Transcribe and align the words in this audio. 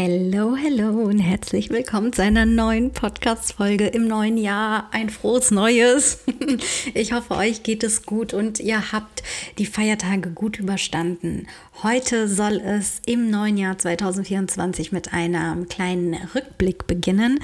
Hello, 0.00 0.54
hello 0.54 0.90
und 0.90 1.18
herzlich 1.18 1.70
willkommen 1.70 2.12
zu 2.12 2.22
einer 2.22 2.46
neuen 2.46 2.92
Podcast-Folge 2.92 3.88
im 3.88 4.06
neuen 4.06 4.36
Jahr. 4.36 4.86
Ein 4.92 5.10
frohes 5.10 5.50
Neues. 5.50 6.20
Ich 6.94 7.12
hoffe, 7.12 7.34
euch 7.34 7.64
geht 7.64 7.82
es 7.82 8.06
gut 8.06 8.32
und 8.32 8.60
ihr 8.60 8.92
habt 8.92 9.24
die 9.58 9.66
Feiertage 9.66 10.30
gut 10.30 10.60
überstanden. 10.60 11.48
Heute 11.82 12.28
soll 12.28 12.60
es 12.64 13.02
im 13.06 13.28
neuen 13.28 13.58
Jahr 13.58 13.76
2024 13.76 14.92
mit 14.92 15.12
einem 15.12 15.68
kleinen 15.68 16.14
Rückblick 16.14 16.86
beginnen. 16.86 17.40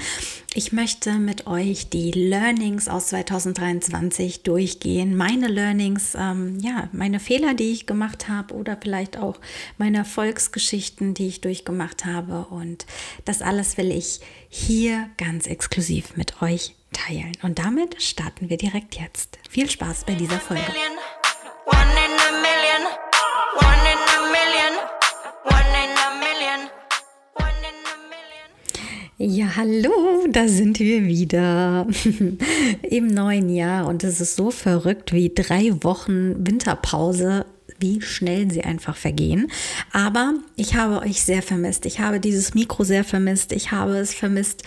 Ich 0.57 0.71
möchte 0.71 1.15
mit 1.15 1.47
euch 1.47 1.89
die 1.89 2.11
Learnings 2.11 2.87
aus 2.87 3.07
2023 3.07 4.43
durchgehen. 4.43 5.17
Meine 5.17 5.49
Learnings, 5.49 6.15
ähm, 6.17 6.59
ja, 6.61 6.87
meine 6.93 7.19
Fehler, 7.19 7.53
die 7.55 7.73
ich 7.73 7.87
gemacht 7.87 8.29
habe 8.29 8.53
oder 8.53 8.77
vielleicht 8.81 9.17
auch 9.17 9.35
meine 9.77 9.97
Erfolgsgeschichten, 9.97 11.13
die 11.13 11.27
ich 11.27 11.41
durchgemacht 11.41 12.05
habe. 12.05 12.45
Und 12.45 12.85
das 13.25 13.41
alles 13.41 13.75
will 13.75 13.91
ich 13.91 14.21
hier 14.47 15.09
ganz 15.17 15.45
exklusiv 15.45 16.15
mit 16.15 16.41
euch 16.41 16.73
teilen. 16.93 17.33
Und 17.41 17.59
damit 17.59 18.01
starten 18.01 18.49
wir 18.49 18.55
direkt 18.55 18.95
jetzt. 18.95 19.37
Viel 19.49 19.69
Spaß 19.69 20.05
bei 20.05 20.13
dieser 20.13 20.39
Folge. 20.39 20.63
Hallo, 29.55 30.27
da 30.29 30.47
sind 30.47 30.79
wir 30.79 31.05
wieder. 31.05 31.87
Im 32.81 33.07
neuen 33.07 33.49
Jahr 33.49 33.87
und 33.87 34.03
es 34.03 34.19
ist 34.19 34.35
so 34.35 34.51
verrückt 34.51 35.13
wie 35.13 35.33
drei 35.33 35.71
Wochen 35.81 36.45
Winterpause 36.45 37.45
wie 37.85 38.01
schnell 38.01 38.49
sie 38.49 38.63
einfach 38.63 38.97
vergehen. 38.97 39.51
Aber 39.91 40.33
ich 40.55 40.73
habe 40.73 41.01
euch 41.01 41.21
sehr 41.21 41.43
vermisst. 41.43 41.85
Ich 41.85 41.99
habe 41.99 42.19
dieses 42.19 42.55
Mikro 42.55 42.83
sehr 42.83 43.03
vermisst. 43.03 43.51
Ich 43.51 43.71
habe 43.71 43.97
es 43.97 44.15
vermisst, 44.15 44.63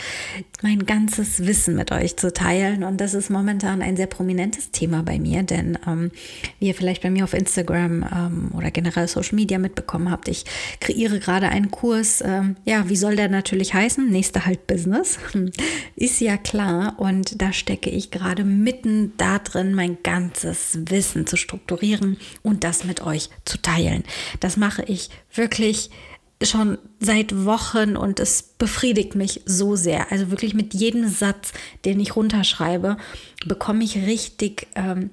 mein 0.62 0.86
ganzes 0.86 1.44
Wissen 1.44 1.74
mit 1.74 1.90
euch 1.90 2.16
zu 2.16 2.32
teilen. 2.32 2.84
Und 2.84 3.00
das 3.00 3.14
ist 3.14 3.28
momentan 3.28 3.82
ein 3.82 3.96
sehr 3.96 4.06
prominentes 4.06 4.70
Thema 4.70 5.02
bei 5.02 5.18
mir, 5.18 5.42
denn 5.42 5.78
ähm, 5.86 6.12
wie 6.60 6.68
ihr 6.68 6.74
vielleicht 6.76 7.02
bei 7.02 7.10
mir 7.10 7.24
auf 7.24 7.34
Instagram 7.34 8.06
ähm, 8.14 8.50
oder 8.56 8.70
generell 8.70 9.08
Social 9.08 9.34
Media 9.34 9.58
mitbekommen 9.58 10.12
habt, 10.12 10.28
ich 10.28 10.44
kreiere 10.78 11.18
gerade 11.18 11.48
einen 11.48 11.72
Kurs. 11.72 12.22
Ähm, 12.24 12.54
ja, 12.64 12.88
wie 12.88 12.96
soll 12.96 13.16
der 13.16 13.28
natürlich 13.28 13.74
heißen? 13.74 14.08
Nächster 14.08 14.46
halt 14.46 14.68
Business. 14.68 15.18
ist 15.96 16.20
ja 16.20 16.36
klar. 16.36 16.94
Und 16.98 17.42
da 17.42 17.52
stecke 17.52 17.90
ich 17.90 18.12
gerade 18.12 18.44
mitten 18.44 19.14
da 19.16 19.40
drin, 19.40 19.74
mein 19.74 19.98
ganzes 20.04 20.78
Wissen 20.84 21.26
zu 21.26 21.36
strukturieren 21.36 22.16
und 22.42 22.62
das 22.62 22.84
mit 22.84 22.98
mit 22.98 23.06
euch 23.08 23.30
zu 23.44 23.60
teilen. 23.60 24.04
Das 24.40 24.56
mache 24.56 24.82
ich 24.84 25.10
wirklich 25.34 25.90
schon 26.42 26.78
seit 27.00 27.44
Wochen 27.44 27.96
und 27.96 28.20
es 28.20 28.42
befriedigt 28.42 29.14
mich 29.14 29.42
so 29.44 29.74
sehr. 29.74 30.12
Also 30.12 30.30
wirklich 30.30 30.54
mit 30.54 30.74
jedem 30.74 31.08
Satz, 31.08 31.52
den 31.84 31.98
ich 31.98 32.14
runterschreibe, 32.14 32.96
bekomme 33.46 33.82
ich 33.82 33.96
richtig 33.96 34.68
ähm, 34.76 35.10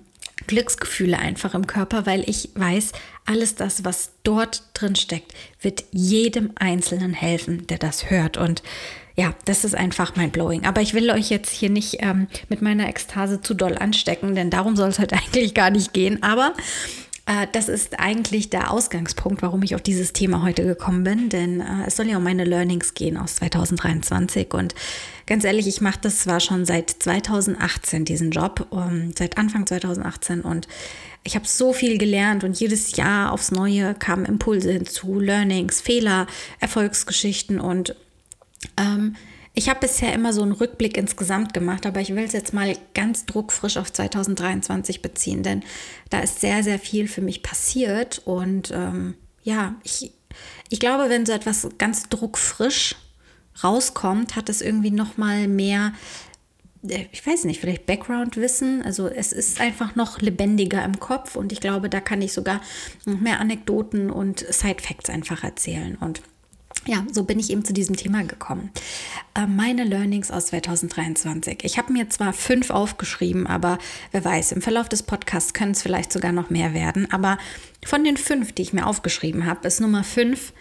Glücksgefühle 0.48 1.18
einfach 1.18 1.56
im 1.56 1.66
Körper, 1.66 2.06
weil 2.06 2.30
ich 2.30 2.50
weiß, 2.56 2.92
alles 3.26 3.56
das, 3.56 3.84
was 3.84 4.12
dort 4.24 4.64
drin 4.74 4.96
steckt, 4.96 5.34
wird 5.62 5.86
jedem 5.92 6.52
Einzelnen 6.56 7.14
helfen, 7.14 7.66
der 7.68 7.80
das 7.80 8.12
hört. 8.12 8.38
Und 8.38 8.62
ja, 9.16 9.34
das 9.46 9.64
ist 9.64 9.76
einfach 9.76 10.16
mein 10.16 10.32
Blowing. 10.32 10.66
Aber 10.66 10.82
ich 10.82 10.94
will 10.94 11.10
euch 11.10 11.30
jetzt 11.30 11.52
hier 11.52 11.70
nicht 11.70 11.98
ähm, 12.00 12.28
mit 12.50 12.62
meiner 12.62 12.88
Ekstase 12.88 13.42
zu 13.42 13.54
doll 13.54 13.78
anstecken, 13.78 14.36
denn 14.36 14.50
darum 14.50 14.76
soll 14.76 14.90
es 14.90 15.00
halt 15.00 15.14
eigentlich 15.14 15.54
gar 15.54 15.72
nicht 15.72 15.94
gehen. 15.94 16.22
Aber 16.22 16.54
das 17.52 17.70
ist 17.70 18.00
eigentlich 18.00 18.50
der 18.50 18.72
Ausgangspunkt, 18.72 19.42
warum 19.42 19.64
ich 19.64 19.74
auf 19.76 19.82
dieses 19.82 20.14
Thema 20.14 20.44
heute 20.44 20.64
gekommen 20.64 21.04
bin, 21.04 21.30
denn 21.30 21.60
äh, 21.60 21.86
es 21.88 21.96
soll 21.96 22.08
ja 22.08 22.18
um 22.18 22.24
meine 22.24 22.44
Learnings 22.44 22.94
gehen 22.94 23.18
aus 23.18 23.36
2023 23.38 24.54
und 24.54 24.76
ganz 25.26 25.44
ehrlich, 25.44 25.68
ich 25.68 25.82
mache 25.82 26.00
das 26.02 26.20
zwar 26.20 26.40
schon 26.40 26.66
seit 26.66 26.90
2018 26.90 28.06
diesen 28.06 28.32
Job, 28.32 28.68
um, 28.70 29.12
seit 29.18 29.38
Anfang 29.38 29.66
2018 29.66 30.42
und 30.42 30.68
ich 31.26 31.36
habe 31.36 31.48
so 31.48 31.74
viel 31.74 31.98
gelernt 31.98 32.44
und 32.44 32.60
jedes 32.60 32.96
Jahr 32.96 33.32
aufs 33.32 33.50
Neue 33.50 33.96
kamen 33.96 34.26
Impulse 34.26 34.72
hinzu, 34.72 35.20
Learnings, 35.20 35.82
Fehler, 35.82 36.28
Erfolgsgeschichten. 36.60 37.60
Und 37.60 37.96
ähm, 38.78 39.16
ich 39.56 39.70
habe 39.70 39.80
bisher 39.80 40.14
immer 40.14 40.34
so 40.34 40.42
einen 40.42 40.52
Rückblick 40.52 40.98
insgesamt 40.98 41.54
gemacht, 41.54 41.86
aber 41.86 42.02
ich 42.02 42.14
will 42.14 42.26
es 42.26 42.34
jetzt 42.34 42.54
mal 42.54 42.78
ganz 42.94 43.26
druckfrisch 43.26 43.78
auf 43.78 43.92
2023 43.92 45.02
beziehen, 45.02 45.44
denn 45.44 45.64
da 46.10 46.20
ist 46.20 46.42
sehr, 46.42 46.62
sehr 46.62 46.78
viel 46.78 47.08
für 47.08 47.22
mich 47.22 47.42
passiert. 47.42 48.22
Und 48.26 48.72
ähm, 48.72 49.16
ja, 49.44 49.76
ich, 49.84 50.12
ich 50.70 50.80
glaube, 50.82 51.10
wenn 51.10 51.26
so 51.26 51.32
etwas 51.32 51.70
ganz 51.78 52.10
druckfrisch 52.10 52.96
rauskommt, 53.64 54.36
hat 54.36 54.50
es 54.50 54.62
irgendwie 54.62 54.92
noch 54.92 55.16
mal 55.18 55.48
mehr 55.48 55.94
äh, 56.90 57.06
ich 57.14 57.26
weiß 57.26 57.46
nicht, 57.46 57.62
vielleicht 57.62 57.86
Background-Wissen. 57.86 58.84
Also 58.84 59.08
es 59.08 59.32
ist 59.32 59.62
einfach 59.62 59.96
noch 59.96 60.20
lebendiger 60.20 60.84
im 60.84 61.00
Kopf 61.00 61.38
und 61.38 61.52
ich 61.52 61.62
glaube, 61.62 61.90
da 61.90 62.02
kann 62.02 62.22
ich 62.22 62.34
sogar 62.34 62.62
noch 63.06 63.20
mehr 63.20 63.40
Anekdoten 63.40 64.10
und 64.10 64.40
Side-Facts 64.40 65.10
einfach 65.10 65.44
erzählen. 65.44 65.96
Und 66.00 66.22
ja, 66.88 67.04
so 67.12 67.24
bin 67.24 67.40
ich 67.40 67.50
eben 67.50 67.66
zu 67.66 67.74
diesem 67.74 67.96
Thema 67.96 68.24
gekommen. 68.24 68.72
Äh, 69.34 69.48
meine 69.48 69.84
Learnings 69.84 70.32
aus 70.32 70.48
2023. 70.48 71.64
Ich 71.64 71.78
habe 71.78 71.92
mir 71.92 72.10
zwar 72.10 72.34
fünf 72.34 72.70
aufgeschrieben, 72.70 73.48
aber 73.48 73.78
wer 74.12 74.24
weiß, 74.24 74.52
im 74.52 74.62
Verlauf 74.62 74.90
des 74.90 75.04
Podcasts 75.04 75.54
können 75.54 75.72
es 75.72 75.82
vielleicht 75.82 76.12
sogar 76.12 76.32
noch 76.32 76.50
mehr 76.50 76.74
werden. 76.74 77.12
Aber 77.12 77.38
von 77.86 78.04
den 78.04 78.18
fünf, 78.18 78.54
die 78.54 78.62
ich 78.62 78.74
mir 78.74 78.86
aufgeschrieben 78.86 79.46
habe, 79.46 79.68
ist 79.68 79.82
Nummer 79.82 80.04
fünf 80.04 80.54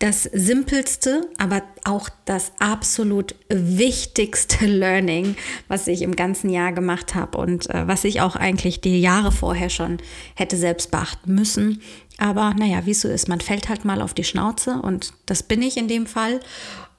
das 0.00 0.24
simpelste, 0.24 1.28
aber 1.38 1.62
auch 1.84 2.08
das 2.24 2.52
absolut 2.58 3.34
wichtigste 3.48 4.66
Learning, 4.66 5.36
was 5.68 5.86
ich 5.86 6.02
im 6.02 6.16
ganzen 6.16 6.50
Jahr 6.50 6.72
gemacht 6.72 7.14
habe 7.14 7.38
und 7.38 7.70
äh, 7.70 7.86
was 7.86 8.04
ich 8.04 8.20
auch 8.20 8.34
eigentlich 8.34 8.80
die 8.80 9.00
Jahre 9.00 9.30
vorher 9.30 9.70
schon 9.70 9.98
hätte 10.34 10.56
selbst 10.56 10.90
beachten 10.90 11.34
müssen. 11.34 11.82
Aber 12.18 12.54
naja, 12.54 12.86
wie 12.86 12.92
es 12.92 13.02
so 13.02 13.08
ist, 13.08 13.28
man 13.28 13.40
fällt 13.40 13.68
halt 13.68 13.84
mal 13.84 14.00
auf 14.00 14.14
die 14.14 14.24
Schnauze 14.24 14.80
und 14.80 15.12
das 15.26 15.42
bin 15.42 15.62
ich 15.62 15.76
in 15.76 15.86
dem 15.86 16.06
Fall. 16.06 16.40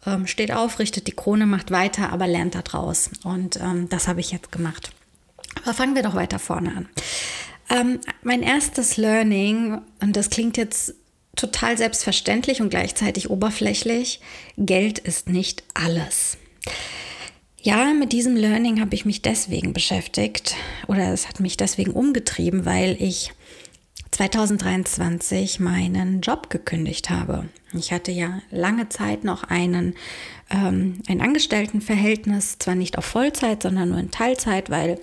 Ähm, 0.06 0.28
steht 0.28 0.52
auf, 0.52 0.80
richtet 0.80 1.08
die 1.08 1.12
Krone, 1.12 1.48
macht 1.48 1.72
weiter, 1.72 2.12
aber 2.12 2.28
lernt 2.28 2.56
da 2.56 2.62
draus. 2.62 3.10
Und 3.24 3.58
ähm, 3.58 3.90
das 3.90 4.08
habe 4.08 4.20
ich 4.20 4.32
jetzt 4.32 4.52
gemacht. 4.52 4.92
Aber 5.64 5.74
fangen 5.74 5.96
wir 5.96 6.04
doch 6.04 6.16
weiter 6.16 6.40
vorne 6.40 6.76
an. 6.76 6.90
Ähm, 7.70 8.00
mein 8.22 8.44
erstes 8.44 8.98
Learning, 8.98 9.82
und 10.02 10.16
das 10.16 10.30
klingt 10.30 10.58
jetzt 10.58 10.96
total 11.36 11.78
selbstverständlich 11.78 12.62
und 12.62 12.70
gleichzeitig 12.70 13.30
oberflächlich. 13.30 14.20
Geld 14.58 15.00
ist 15.00 15.30
nicht 15.30 15.64
alles. 15.74 16.38
Ja, 17.64 17.94
mit 17.94 18.12
diesem 18.12 18.36
Learning 18.36 18.82
habe 18.82 18.96
ich 18.96 19.06
mich 19.06 19.22
deswegen 19.22 19.72
beschäftigt 19.72 20.56
oder 20.88 21.14
es 21.14 21.28
hat 21.28 21.40
mich 21.40 21.58
deswegen 21.58 21.92
umgetrieben, 21.92 22.66
weil 22.66 22.98
ich 23.00 23.34
2023 24.12 25.60
meinen 25.60 26.22
Job 26.22 26.50
gekündigt 26.50 27.10
habe. 27.10 27.50
Ich 27.74 27.94
hatte 27.94 28.12
ja 28.12 28.42
lange 28.50 28.90
Zeit 28.90 29.24
noch 29.24 29.44
einen, 29.44 29.96
ähm, 30.50 31.02
ein 31.08 31.22
Angestelltenverhältnis, 31.22 32.58
zwar 32.58 32.76
nicht 32.76 32.98
auf 32.98 33.06
Vollzeit, 33.06 33.64
sondern 33.64 33.90
nur 33.90 34.00
in 34.00 34.12
Teilzeit, 34.12 34.70
weil 34.70 35.00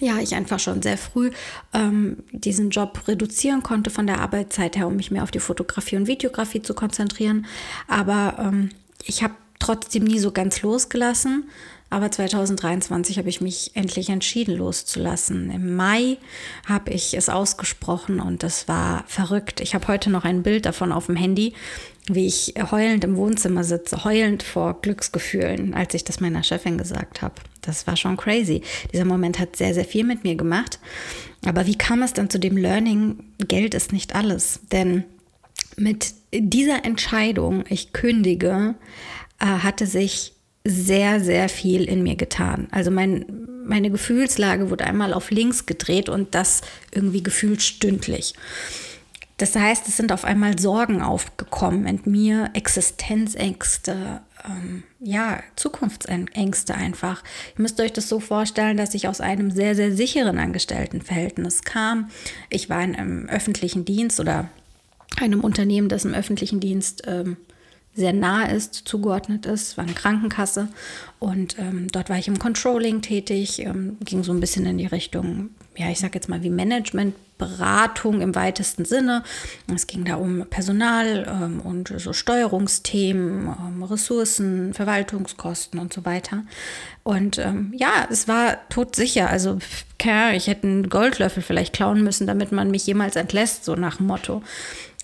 ja, 0.00 0.18
ich 0.18 0.34
einfach 0.34 0.58
schon 0.58 0.82
sehr 0.82 0.98
früh 0.98 1.30
ähm, 1.72 2.18
diesen 2.32 2.70
Job 2.70 3.02
reduzieren 3.08 3.62
konnte 3.62 3.90
von 3.90 4.06
der 4.06 4.20
Arbeitszeit 4.20 4.76
her, 4.76 4.86
um 4.86 4.96
mich 4.96 5.10
mehr 5.10 5.22
auf 5.22 5.30
die 5.30 5.40
Fotografie 5.40 5.96
und 5.96 6.06
Videografie 6.06 6.62
zu 6.62 6.74
konzentrieren. 6.74 7.46
Aber 7.88 8.36
ähm, 8.38 8.70
ich 9.04 9.22
habe 9.22 9.34
trotzdem 9.58 10.04
nie 10.04 10.18
so 10.18 10.32
ganz 10.32 10.62
losgelassen. 10.62 11.48
Aber 11.88 12.10
2023 12.10 13.18
habe 13.18 13.28
ich 13.28 13.40
mich 13.40 13.70
endlich 13.74 14.08
entschieden 14.08 14.56
loszulassen. 14.56 15.50
Im 15.50 15.76
Mai 15.76 16.18
habe 16.66 16.90
ich 16.90 17.14
es 17.14 17.28
ausgesprochen 17.28 18.18
und 18.20 18.42
das 18.42 18.66
war 18.66 19.04
verrückt. 19.06 19.60
Ich 19.60 19.74
habe 19.74 19.86
heute 19.86 20.10
noch 20.10 20.24
ein 20.24 20.42
Bild 20.42 20.66
davon 20.66 20.90
auf 20.90 21.06
dem 21.06 21.16
Handy, 21.16 21.54
wie 22.08 22.26
ich 22.26 22.54
heulend 22.70 23.04
im 23.04 23.16
Wohnzimmer 23.16 23.62
sitze, 23.62 24.04
heulend 24.04 24.42
vor 24.42 24.80
Glücksgefühlen, 24.80 25.74
als 25.74 25.94
ich 25.94 26.02
das 26.02 26.20
meiner 26.20 26.42
Chefin 26.42 26.76
gesagt 26.76 27.22
habe. 27.22 27.34
Das 27.62 27.86
war 27.86 27.96
schon 27.96 28.16
crazy. 28.16 28.62
Dieser 28.92 29.04
Moment 29.04 29.38
hat 29.38 29.56
sehr, 29.56 29.74
sehr 29.74 29.84
viel 29.84 30.04
mit 30.04 30.24
mir 30.24 30.34
gemacht. 30.34 30.80
Aber 31.44 31.66
wie 31.66 31.78
kam 31.78 32.02
es 32.02 32.12
dann 32.12 32.30
zu 32.30 32.38
dem 32.38 32.56
Learning, 32.56 33.24
Geld 33.38 33.74
ist 33.74 33.92
nicht 33.92 34.14
alles? 34.14 34.60
Denn 34.72 35.04
mit 35.76 36.14
dieser 36.32 36.84
Entscheidung, 36.84 37.64
ich 37.68 37.92
kündige, 37.92 38.74
äh, 39.38 39.46
hatte 39.46 39.86
sich 39.86 40.35
sehr, 40.66 41.20
sehr 41.20 41.48
viel 41.48 41.84
in 41.84 42.02
mir 42.02 42.16
getan. 42.16 42.68
Also 42.70 42.90
mein, 42.90 43.24
meine 43.64 43.90
Gefühlslage 43.90 44.70
wurde 44.70 44.84
einmal 44.84 45.12
auf 45.12 45.30
links 45.30 45.66
gedreht 45.66 46.08
und 46.08 46.34
das 46.34 46.62
irgendwie 46.92 47.22
gefühlt 47.22 47.62
stündlich. 47.62 48.34
Das 49.38 49.54
heißt, 49.54 49.86
es 49.86 49.98
sind 49.98 50.12
auf 50.12 50.24
einmal 50.24 50.58
Sorgen 50.58 51.02
aufgekommen 51.02 51.86
in 51.86 52.00
mir, 52.10 52.50
Existenzängste, 52.54 54.22
ähm, 54.44 54.82
ja, 54.98 55.42
Zukunftsängste 55.56 56.74
einfach. 56.74 57.22
Ihr 57.56 57.62
müsst 57.62 57.78
euch 57.80 57.92
das 57.92 58.08
so 58.08 58.18
vorstellen, 58.18 58.78
dass 58.78 58.94
ich 58.94 59.08
aus 59.08 59.20
einem 59.20 59.50
sehr, 59.50 59.74
sehr 59.74 59.92
sicheren 59.92 60.38
Angestelltenverhältnis 60.38 61.64
kam. 61.64 62.10
Ich 62.48 62.70
war 62.70 62.82
in 62.82 62.96
einem 62.96 63.28
öffentlichen 63.28 63.84
Dienst 63.84 64.20
oder 64.20 64.48
einem 65.20 65.42
Unternehmen, 65.42 65.90
das 65.90 66.06
im 66.06 66.14
öffentlichen 66.14 66.60
Dienst 66.60 67.02
ähm, 67.06 67.36
sehr 67.96 68.12
nah 68.12 68.44
ist, 68.44 68.74
zugeordnet 68.74 69.46
ist, 69.46 69.76
war 69.76 69.84
eine 69.84 69.94
Krankenkasse. 69.94 70.68
Und 71.18 71.58
ähm, 71.58 71.88
dort 71.90 72.10
war 72.10 72.18
ich 72.18 72.28
im 72.28 72.38
Controlling 72.38 73.00
tätig, 73.00 73.60
ähm, 73.60 73.96
ging 74.04 74.22
so 74.22 74.32
ein 74.32 74.40
bisschen 74.40 74.66
in 74.66 74.76
die 74.76 74.86
Richtung, 74.86 75.50
ja, 75.76 75.88
ich 75.88 75.98
sage 75.98 76.14
jetzt 76.14 76.28
mal 76.28 76.42
wie 76.42 76.50
Managementberatung 76.50 78.20
im 78.20 78.34
weitesten 78.34 78.84
Sinne. 78.84 79.24
Es 79.74 79.86
ging 79.86 80.04
da 80.04 80.16
um 80.16 80.44
Personal 80.50 81.26
ähm, 81.26 81.60
und 81.60 81.92
so 81.96 82.12
Steuerungsthemen, 82.12 83.46
ähm, 83.46 83.82
Ressourcen, 83.82 84.74
Verwaltungskosten 84.74 85.80
und 85.80 85.94
so 85.94 86.04
weiter. 86.04 86.44
Und 87.02 87.38
ähm, 87.38 87.72
ja, 87.74 88.06
es 88.10 88.28
war 88.28 88.68
todsicher. 88.68 89.30
Also, 89.30 89.58
ich 90.34 90.46
hätte 90.46 90.66
einen 90.66 90.88
Goldlöffel 90.88 91.42
vielleicht 91.42 91.72
klauen 91.72 92.04
müssen, 92.04 92.26
damit 92.28 92.52
man 92.52 92.70
mich 92.70 92.86
jemals 92.86 93.16
entlässt, 93.16 93.64
so 93.64 93.74
nach 93.74 93.96
dem 93.96 94.06
Motto 94.06 94.42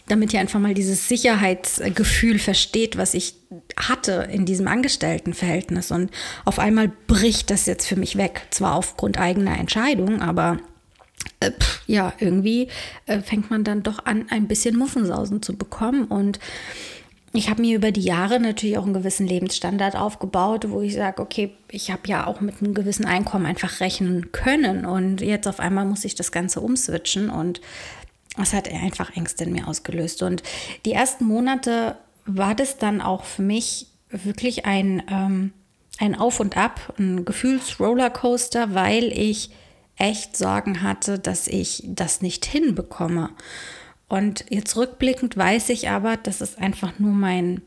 damit 0.08 0.32
ihr 0.32 0.40
einfach 0.40 0.60
mal 0.60 0.75
dieses 0.75 1.08
Sicherheitsgefühl 1.08 2.38
versteht, 2.38 2.96
was 2.96 3.14
ich 3.14 3.34
hatte 3.76 4.28
in 4.31 4.44
diesem 4.44 4.69
Angestelltenverhältnis. 4.69 5.90
Und 5.90 6.10
auf 6.44 6.58
einmal 6.58 6.90
bricht 7.06 7.50
das 7.50 7.66
jetzt 7.66 7.87
für 7.87 7.96
mich 7.96 8.16
weg. 8.16 8.46
Zwar 8.50 8.75
aufgrund 8.75 9.19
eigener 9.19 9.58
Entscheidung, 9.58 10.20
aber 10.20 10.58
äh, 11.40 11.50
pff, 11.52 11.82
ja, 11.87 12.12
irgendwie 12.19 12.69
äh, 13.06 13.20
fängt 13.20 13.50
man 13.50 13.64
dann 13.64 13.82
doch 13.82 14.04
an, 14.04 14.26
ein 14.31 14.49
bisschen 14.49 14.76
Muffensausen 14.76 15.43
zu 15.43 15.56
bekommen. 15.56 16.04
Und 16.04 16.38
ich 17.32 17.49
habe 17.49 17.62
mir 17.62 17.76
über 17.76 17.93
die 17.93 18.02
Jahre 18.02 18.40
natürlich 18.40 18.76
auch 18.76 18.84
einen 18.84 18.94
gewissen 18.94 19.26
Lebensstandard 19.26 19.96
aufgebaut, 19.96 20.66
wo 20.69 20.82
ich 20.82 20.94
sage, 20.94 21.22
okay, 21.22 21.52
ich 21.70 21.90
habe 21.90 22.02
ja 22.06 22.26
auch 22.26 22.40
mit 22.40 22.60
einem 22.60 22.75
gewissen 22.75 23.06
Einkommen 23.06 23.46
einfach 23.46 23.81
rechnen 23.81 24.32
können. 24.32 24.84
Und 24.84 25.20
jetzt 25.20 25.49
auf 25.49 25.60
einmal 25.60 25.87
muss 25.87 26.04
ich 26.04 26.14
das 26.14 26.32
Ganze 26.32 26.60
umswitchen. 26.60 27.31
Und 27.31 27.60
das 28.37 28.52
hat 28.52 28.70
einfach 28.70 29.14
Ängste 29.17 29.44
in 29.44 29.52
mir 29.52 29.69
ausgelöst. 29.69 30.23
Und 30.23 30.43
die 30.84 30.93
ersten 30.93 31.25
Monate 31.25 31.96
war 32.25 32.55
das 32.55 32.79
dann 32.79 33.00
auch 33.00 33.25
für 33.25 33.43
mich 33.43 33.88
wirklich 34.08 34.64
ein, 34.64 35.02
ähm, 35.11 35.52
ein 35.99 36.14
Auf 36.14 36.40
und 36.40 36.56
Ab, 36.56 36.94
ein 36.99 37.25
Gefühlsrollercoaster, 37.25 38.75
weil 38.75 39.06
ich 39.12 39.50
echt 39.96 40.37
Sorgen 40.37 40.82
hatte, 40.82 41.19
dass 41.19 41.46
ich 41.46 41.82
das 41.87 42.23
nicht 42.23 42.44
hinbekomme. 42.44 43.31
Und 44.08 44.44
jetzt 44.50 44.76
rückblickend 44.76 45.37
weiß 45.37 45.69
ich 45.70 45.88
aber, 45.88 46.17
dass 46.17 46.40
es 46.40 46.58
einfach 46.58 46.99
nur 46.99 47.12
mein, 47.12 47.62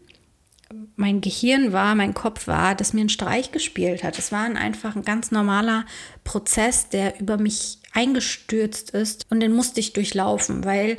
mein 0.96 1.22
Gehirn 1.22 1.74
war, 1.74 1.96
mein 1.96 2.14
Kopf 2.14 2.48
war, 2.48 2.76
das 2.76 2.94
mir 2.94 3.02
einen 3.02 3.10
Streich 3.10 3.52
gespielt 3.52 4.04
hat. 4.04 4.20
Es 4.20 4.32
war 4.32 4.44
einfach 4.44 4.96
ein 4.96 5.04
ganz 5.04 5.32
normaler 5.32 5.86
Prozess, 6.24 6.90
der 6.90 7.20
über 7.20 7.38
mich 7.38 7.80
eingestürzt 7.96 8.92
ist 8.92 9.26
und 9.30 9.40
den 9.40 9.54
musste 9.54 9.80
ich 9.80 9.94
durchlaufen, 9.94 10.64
weil 10.66 10.98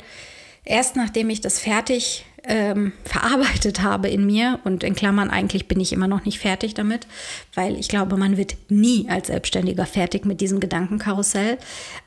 erst 0.65 0.95
nachdem 0.95 1.29
ich 1.29 1.41
das 1.41 1.59
fertig 1.59 2.25
ähm, 2.43 2.93
verarbeitet 3.03 3.81
habe 3.81 4.09
in 4.09 4.25
mir 4.25 4.59
und 4.63 4.83
in 4.83 4.95
Klammern 4.95 5.29
eigentlich 5.29 5.67
bin 5.67 5.79
ich 5.79 5.93
immer 5.93 6.07
noch 6.07 6.25
nicht 6.25 6.39
fertig 6.39 6.73
damit, 6.73 7.07
weil 7.53 7.77
ich 7.77 7.87
glaube, 7.87 8.17
man 8.17 8.37
wird 8.37 8.55
nie 8.69 9.07
als 9.09 9.27
Selbstständiger 9.27 9.85
fertig 9.85 10.25
mit 10.25 10.41
diesem 10.41 10.59
Gedankenkarussell, 10.59 11.57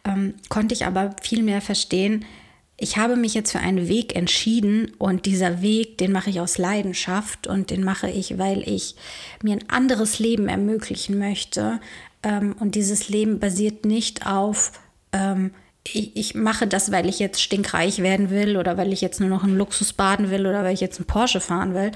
ähm, 0.04 0.34
konnte 0.48 0.74
ich 0.74 0.86
aber 0.86 1.14
viel 1.22 1.42
mehr 1.42 1.60
verstehen, 1.60 2.24
ich 2.82 2.96
habe 2.96 3.14
mich 3.14 3.34
jetzt 3.34 3.52
für 3.52 3.58
einen 3.58 3.88
Weg 3.88 4.16
entschieden 4.16 4.92
und 4.96 5.26
dieser 5.26 5.60
Weg, 5.60 5.98
den 5.98 6.12
mache 6.12 6.30
ich 6.30 6.40
aus 6.40 6.56
Leidenschaft 6.56 7.46
und 7.46 7.68
den 7.68 7.84
mache 7.84 8.08
ich, 8.08 8.38
weil 8.38 8.66
ich 8.66 8.94
mir 9.42 9.52
ein 9.52 9.68
anderes 9.68 10.18
Leben 10.18 10.48
ermöglichen 10.48 11.18
möchte. 11.18 11.78
Ähm, 12.22 12.54
und 12.58 12.74
dieses 12.74 13.08
Leben 13.08 13.38
basiert 13.38 13.84
nicht 13.84 14.26
auf, 14.26 14.72
ähm, 15.12 15.52
ich, 15.86 16.14
ich, 16.14 16.34
mache 16.34 16.66
das, 16.66 16.92
weil 16.92 17.08
ich 17.08 17.18
jetzt 17.18 17.40
stinkreich 17.40 18.02
werden 18.02 18.30
will 18.30 18.56
oder 18.58 18.76
weil 18.76 18.92
ich 18.92 19.00
jetzt 19.00 19.20
nur 19.20 19.30
noch 19.30 19.44
einen 19.44 19.56
Luxus 19.56 19.94
baden 19.94 20.30
will 20.30 20.46
oder 20.46 20.62
weil 20.62 20.74
ich 20.74 20.80
jetzt 20.80 20.98
einen 20.98 21.06
Porsche 21.06 21.40
fahren 21.40 21.74
will, 21.74 21.90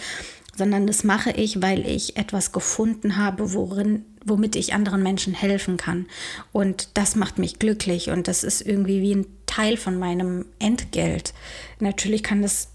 sondern 0.57 0.87
das 0.87 1.05
mache 1.05 1.31
ich, 1.31 1.61
weil 1.61 1.87
ich 1.87 2.17
etwas 2.17 2.53
gefunden 2.53 3.17
habe, 3.17 3.53
worin 3.53 4.05
womit 4.25 4.57
ich 4.57 4.73
anderen 4.73 5.03
Menschen 5.03 5.35
helfen 5.35 5.77
kann. 5.77 6.07
Und 6.53 6.89
das 6.95 7.15
macht 7.15 7.39
mich 7.39 7.59
glücklich 7.59 8.11
und 8.11 8.27
das 8.27 8.43
ist 8.43 8.63
irgendwie 8.63 9.03
wie 9.03 9.15
ein 9.15 9.27
Teil 9.47 9.77
von 9.77 9.99
meinem 9.99 10.47
Entgelt. 10.59 11.35
Natürlich 11.79 12.23
kann 12.23 12.43
das 12.43 12.69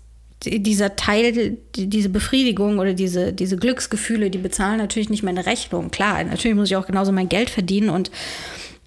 dieser 0.45 0.95
Teil, 0.95 1.57
diese 1.75 2.09
Befriedigung 2.09 2.79
oder 2.79 2.93
diese, 2.93 3.33
diese 3.33 3.57
Glücksgefühle, 3.57 4.29
die 4.29 4.37
bezahlen 4.37 4.77
natürlich 4.77 5.09
nicht 5.09 5.23
meine 5.23 5.45
Rechnung. 5.45 5.91
Klar, 5.91 6.23
natürlich 6.23 6.55
muss 6.55 6.69
ich 6.69 6.77
auch 6.77 6.87
genauso 6.87 7.11
mein 7.11 7.29
Geld 7.29 7.49
verdienen 7.49 7.89
und 7.89 8.09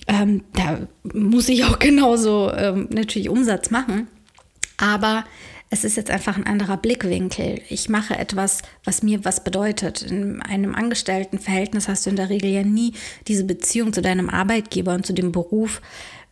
ähm, 0.08 0.44
da 0.54 0.80
muss 1.12 1.48
ich 1.48 1.64
auch 1.64 1.78
genauso 1.78 2.52
ähm, 2.52 2.88
natürlich 2.90 3.28
Umsatz 3.28 3.70
machen. 3.70 4.08
Aber 4.78 5.24
es 5.70 5.84
ist 5.84 5.96
jetzt 5.96 6.10
einfach 6.10 6.36
ein 6.36 6.46
anderer 6.46 6.76
Blickwinkel. 6.76 7.60
Ich 7.68 7.88
mache 7.88 8.18
etwas, 8.18 8.62
was 8.84 9.02
mir 9.02 9.24
was 9.24 9.42
bedeutet. 9.42 10.02
In 10.02 10.42
einem 10.42 10.74
Angestelltenverhältnis 10.74 11.88
hast 11.88 12.04
du 12.04 12.10
in 12.10 12.16
der 12.16 12.28
Regel 12.28 12.50
ja 12.50 12.62
nie 12.62 12.92
diese 13.26 13.44
Beziehung 13.44 13.92
zu 13.92 14.02
deinem 14.02 14.28
Arbeitgeber 14.28 14.94
und 14.94 15.06
zu 15.06 15.14
dem 15.14 15.32
Beruf 15.32 15.80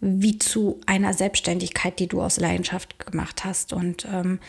wie 0.00 0.38
zu 0.38 0.80
einer 0.86 1.14
Selbstständigkeit, 1.14 1.98
die 1.98 2.06
du 2.06 2.20
aus 2.22 2.38
Leidenschaft 2.38 3.06
gemacht 3.06 3.44
hast. 3.44 3.72
Und 3.72 4.06
ähm, 4.12 4.40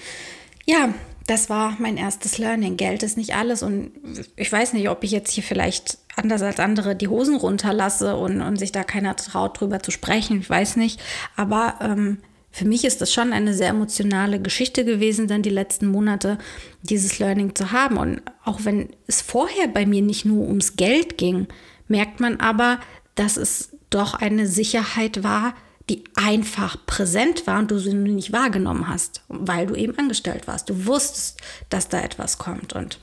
ja, 0.65 0.93
das 1.27 1.49
war 1.49 1.75
mein 1.79 1.97
erstes 1.97 2.37
Learning. 2.37 2.77
Geld 2.77 3.03
ist 3.03 3.17
nicht 3.17 3.35
alles. 3.35 3.63
Und 3.63 3.91
ich 4.35 4.51
weiß 4.51 4.73
nicht, 4.73 4.89
ob 4.89 5.03
ich 5.03 5.11
jetzt 5.11 5.31
hier 5.31 5.43
vielleicht 5.43 5.97
anders 6.15 6.41
als 6.41 6.59
andere 6.59 6.95
die 6.95 7.07
Hosen 7.07 7.35
runterlasse 7.35 8.17
und, 8.17 8.41
und 8.41 8.57
sich 8.57 8.71
da 8.71 8.83
keiner 8.83 9.15
traut, 9.15 9.59
drüber 9.59 9.81
zu 9.81 9.91
sprechen. 9.91 10.39
Ich 10.39 10.49
weiß 10.49 10.75
nicht. 10.77 10.99
Aber 11.35 11.75
ähm, 11.81 12.17
für 12.51 12.65
mich 12.65 12.83
ist 12.83 13.01
das 13.01 13.13
schon 13.13 13.31
eine 13.31 13.53
sehr 13.53 13.69
emotionale 13.69 14.41
Geschichte 14.41 14.83
gewesen, 14.83 15.27
dann 15.27 15.41
die 15.41 15.49
letzten 15.49 15.87
Monate 15.87 16.37
dieses 16.81 17.17
Learning 17.19 17.55
zu 17.55 17.71
haben. 17.71 17.97
Und 17.97 18.21
auch 18.43 18.61
wenn 18.63 18.89
es 19.07 19.21
vorher 19.21 19.67
bei 19.67 19.85
mir 19.85 20.01
nicht 20.01 20.25
nur 20.25 20.45
ums 20.47 20.75
Geld 20.75 21.17
ging, 21.17 21.47
merkt 21.87 22.19
man 22.19 22.39
aber, 22.41 22.79
dass 23.15 23.37
es 23.37 23.77
doch 23.89 24.15
eine 24.15 24.47
Sicherheit 24.47 25.23
war, 25.23 25.53
die 25.91 26.05
einfach 26.15 26.77
präsent 26.85 27.45
war 27.47 27.59
und 27.59 27.69
du 27.69 27.77
sie 27.77 27.93
nicht 27.93 28.31
wahrgenommen 28.31 28.87
hast, 28.87 29.23
weil 29.27 29.67
du 29.67 29.75
eben 29.75 29.97
angestellt 29.99 30.47
warst. 30.47 30.69
Du 30.69 30.85
wusstest, 30.85 31.41
dass 31.69 31.89
da 31.89 31.99
etwas 31.99 32.37
kommt. 32.37 32.71
Und 32.71 32.97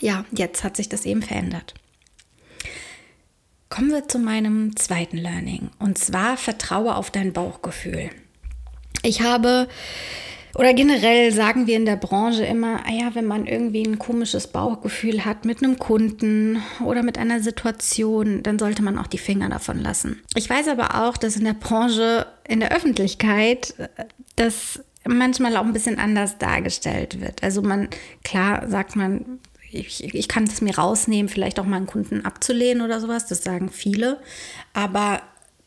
ja, 0.00 0.24
jetzt 0.30 0.62
hat 0.62 0.76
sich 0.76 0.88
das 0.88 1.06
eben 1.06 1.22
verändert. 1.22 1.74
Kommen 3.68 3.90
wir 3.90 4.06
zu 4.06 4.20
meinem 4.20 4.76
zweiten 4.76 5.16
Learning. 5.16 5.70
Und 5.80 5.98
zwar 5.98 6.36
vertraue 6.36 6.94
auf 6.94 7.10
dein 7.10 7.32
Bauchgefühl. 7.32 8.10
Ich 9.02 9.22
habe, 9.22 9.66
oder 10.54 10.72
generell 10.74 11.32
sagen 11.32 11.66
wir 11.66 11.76
in 11.76 11.86
der 11.86 11.96
Branche 11.96 12.44
immer, 12.44 12.80
ah 12.86 12.92
ja, 12.92 13.14
wenn 13.14 13.26
man 13.26 13.46
irgendwie 13.46 13.84
ein 13.84 13.98
komisches 13.98 14.46
Bauchgefühl 14.46 15.24
hat 15.24 15.44
mit 15.44 15.62
einem 15.62 15.78
Kunden 15.78 16.62
oder 16.84 17.02
mit 17.02 17.18
einer 17.18 17.40
Situation, 17.40 18.42
dann 18.42 18.58
sollte 18.58 18.82
man 18.82 18.98
auch 18.98 19.06
die 19.06 19.18
Finger 19.18 19.48
davon 19.48 19.80
lassen. 19.80 20.22
Ich 20.34 20.48
weiß 20.48 20.68
aber 20.68 21.02
auch, 21.02 21.16
dass 21.16 21.36
in 21.36 21.44
der 21.44 21.54
Branche, 21.54 22.26
in 22.46 22.60
der 22.60 22.72
Öffentlichkeit, 22.72 23.74
das 24.36 24.80
manchmal 25.06 25.56
auch 25.56 25.64
ein 25.64 25.72
bisschen 25.72 25.98
anders 25.98 26.38
dargestellt 26.38 27.20
wird. 27.20 27.42
Also 27.42 27.62
man, 27.62 27.88
klar 28.22 28.68
sagt 28.68 28.96
man, 28.96 29.40
ich, 29.70 30.14
ich 30.14 30.28
kann 30.28 30.44
es 30.44 30.60
mir 30.60 30.76
rausnehmen, 30.76 31.28
vielleicht 31.28 31.58
auch 31.58 31.66
mal 31.66 31.76
einen 31.76 31.86
Kunden 31.86 32.24
abzulehnen 32.24 32.82
oder 32.82 33.00
sowas, 33.00 33.26
das 33.26 33.42
sagen 33.42 33.70
viele. 33.70 34.20
Aber 34.72 35.20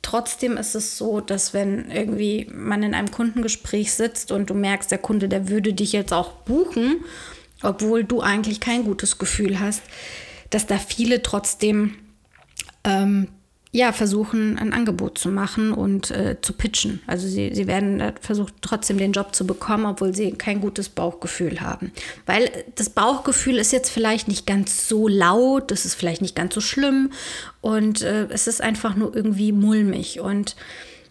Trotzdem 0.07 0.55
ist 0.55 0.73
es 0.73 0.97
so, 0.97 1.19
dass 1.19 1.53
wenn 1.53 1.91
irgendwie 1.91 2.49
man 2.49 2.81
in 2.81 2.93
einem 2.93 3.11
Kundengespräch 3.11 3.91
sitzt 3.91 4.31
und 4.31 4.49
du 4.49 4.53
merkst, 4.53 4.89
der 4.89 4.99
Kunde, 4.99 5.27
der 5.27 5.49
würde 5.49 5.73
dich 5.73 5.91
jetzt 5.91 6.13
auch 6.13 6.31
buchen, 6.31 7.03
obwohl 7.61 8.05
du 8.05 8.21
eigentlich 8.21 8.61
kein 8.61 8.85
gutes 8.85 9.17
Gefühl 9.17 9.59
hast, 9.59 9.81
dass 10.49 10.65
da 10.65 10.77
viele 10.77 11.23
trotzdem 11.23 11.95
ähm, 12.85 13.27
ja, 13.71 13.91
versuchen, 13.91 14.57
ein 14.57 14.71
Angebot 14.71 15.17
zu 15.17 15.29
machen 15.29 15.73
und 15.73 16.09
äh, 16.11 16.37
zu 16.41 16.53
pitchen. 16.53 17.01
Also 17.05 17.27
sie, 17.27 17.53
sie 17.53 17.67
werden 17.67 17.99
äh, 17.99 18.13
versucht, 18.21 18.53
trotzdem 18.61 18.97
den 18.97 19.11
Job 19.11 19.35
zu 19.35 19.45
bekommen, 19.45 19.85
obwohl 19.85 20.15
sie 20.15 20.31
kein 20.31 20.61
gutes 20.61 20.89
Bauchgefühl 20.89 21.59
haben. 21.59 21.91
Weil 22.25 22.49
das 22.75 22.89
Bauchgefühl 22.89 23.57
ist 23.57 23.73
jetzt 23.73 23.89
vielleicht 23.89 24.29
nicht 24.29 24.47
ganz 24.47 24.87
so 24.87 25.07
laut, 25.07 25.69
das 25.71 25.85
ist 25.85 25.95
vielleicht 25.95 26.21
nicht 26.21 26.35
ganz 26.35 26.55
so 26.55 26.61
schlimm 26.61 27.11
und 27.61 28.01
äh, 28.01 28.27
es 28.29 28.47
ist 28.47 28.61
einfach 28.61 28.95
nur 28.95 29.13
irgendwie 29.13 29.51
mulmig. 29.51 30.21
Und 30.21 30.55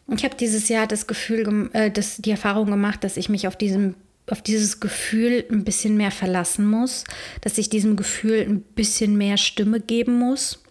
ich 0.09 0.25
habe 0.25 0.37
dieses 0.37 0.69
Jahr 0.69 0.87
das 0.87 1.07
Gefühl, 1.07 1.71
äh, 1.75 1.91
das, 1.91 2.17
die 2.17 2.31
Erfahrung 2.31 2.71
gemacht, 2.71 3.05
dass 3.05 3.19
ich 3.19 3.29
mich 3.29 3.47
auf 3.47 3.57
diesem 3.57 3.95
auf 4.29 4.43
dieses 4.43 4.81
Gefühl 4.81 5.45
ein 5.53 5.63
bisschen 5.63 5.97
mehr 5.97 6.11
verlassen 6.11 6.67
muss, 6.67 7.05
dass 7.43 7.59
ich 7.59 7.71
diesem 7.71 7.95
Gefühl 7.95 8.41
ein 8.41 8.61
bisschen 8.61 9.17
mehr 9.17 9.37
Stimme 9.37 9.79
geben 9.79 10.19
muss 10.19 10.66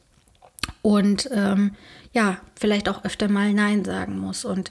und 0.86 1.28
ähm, 1.34 1.72
ja, 2.14 2.38
vielleicht 2.56 2.88
auch 2.90 3.04
öfter 3.04 3.28
mal 3.28 3.52
Nein 3.54 3.84
sagen 3.84 4.20
muss. 4.20 4.46
Und 4.46 4.70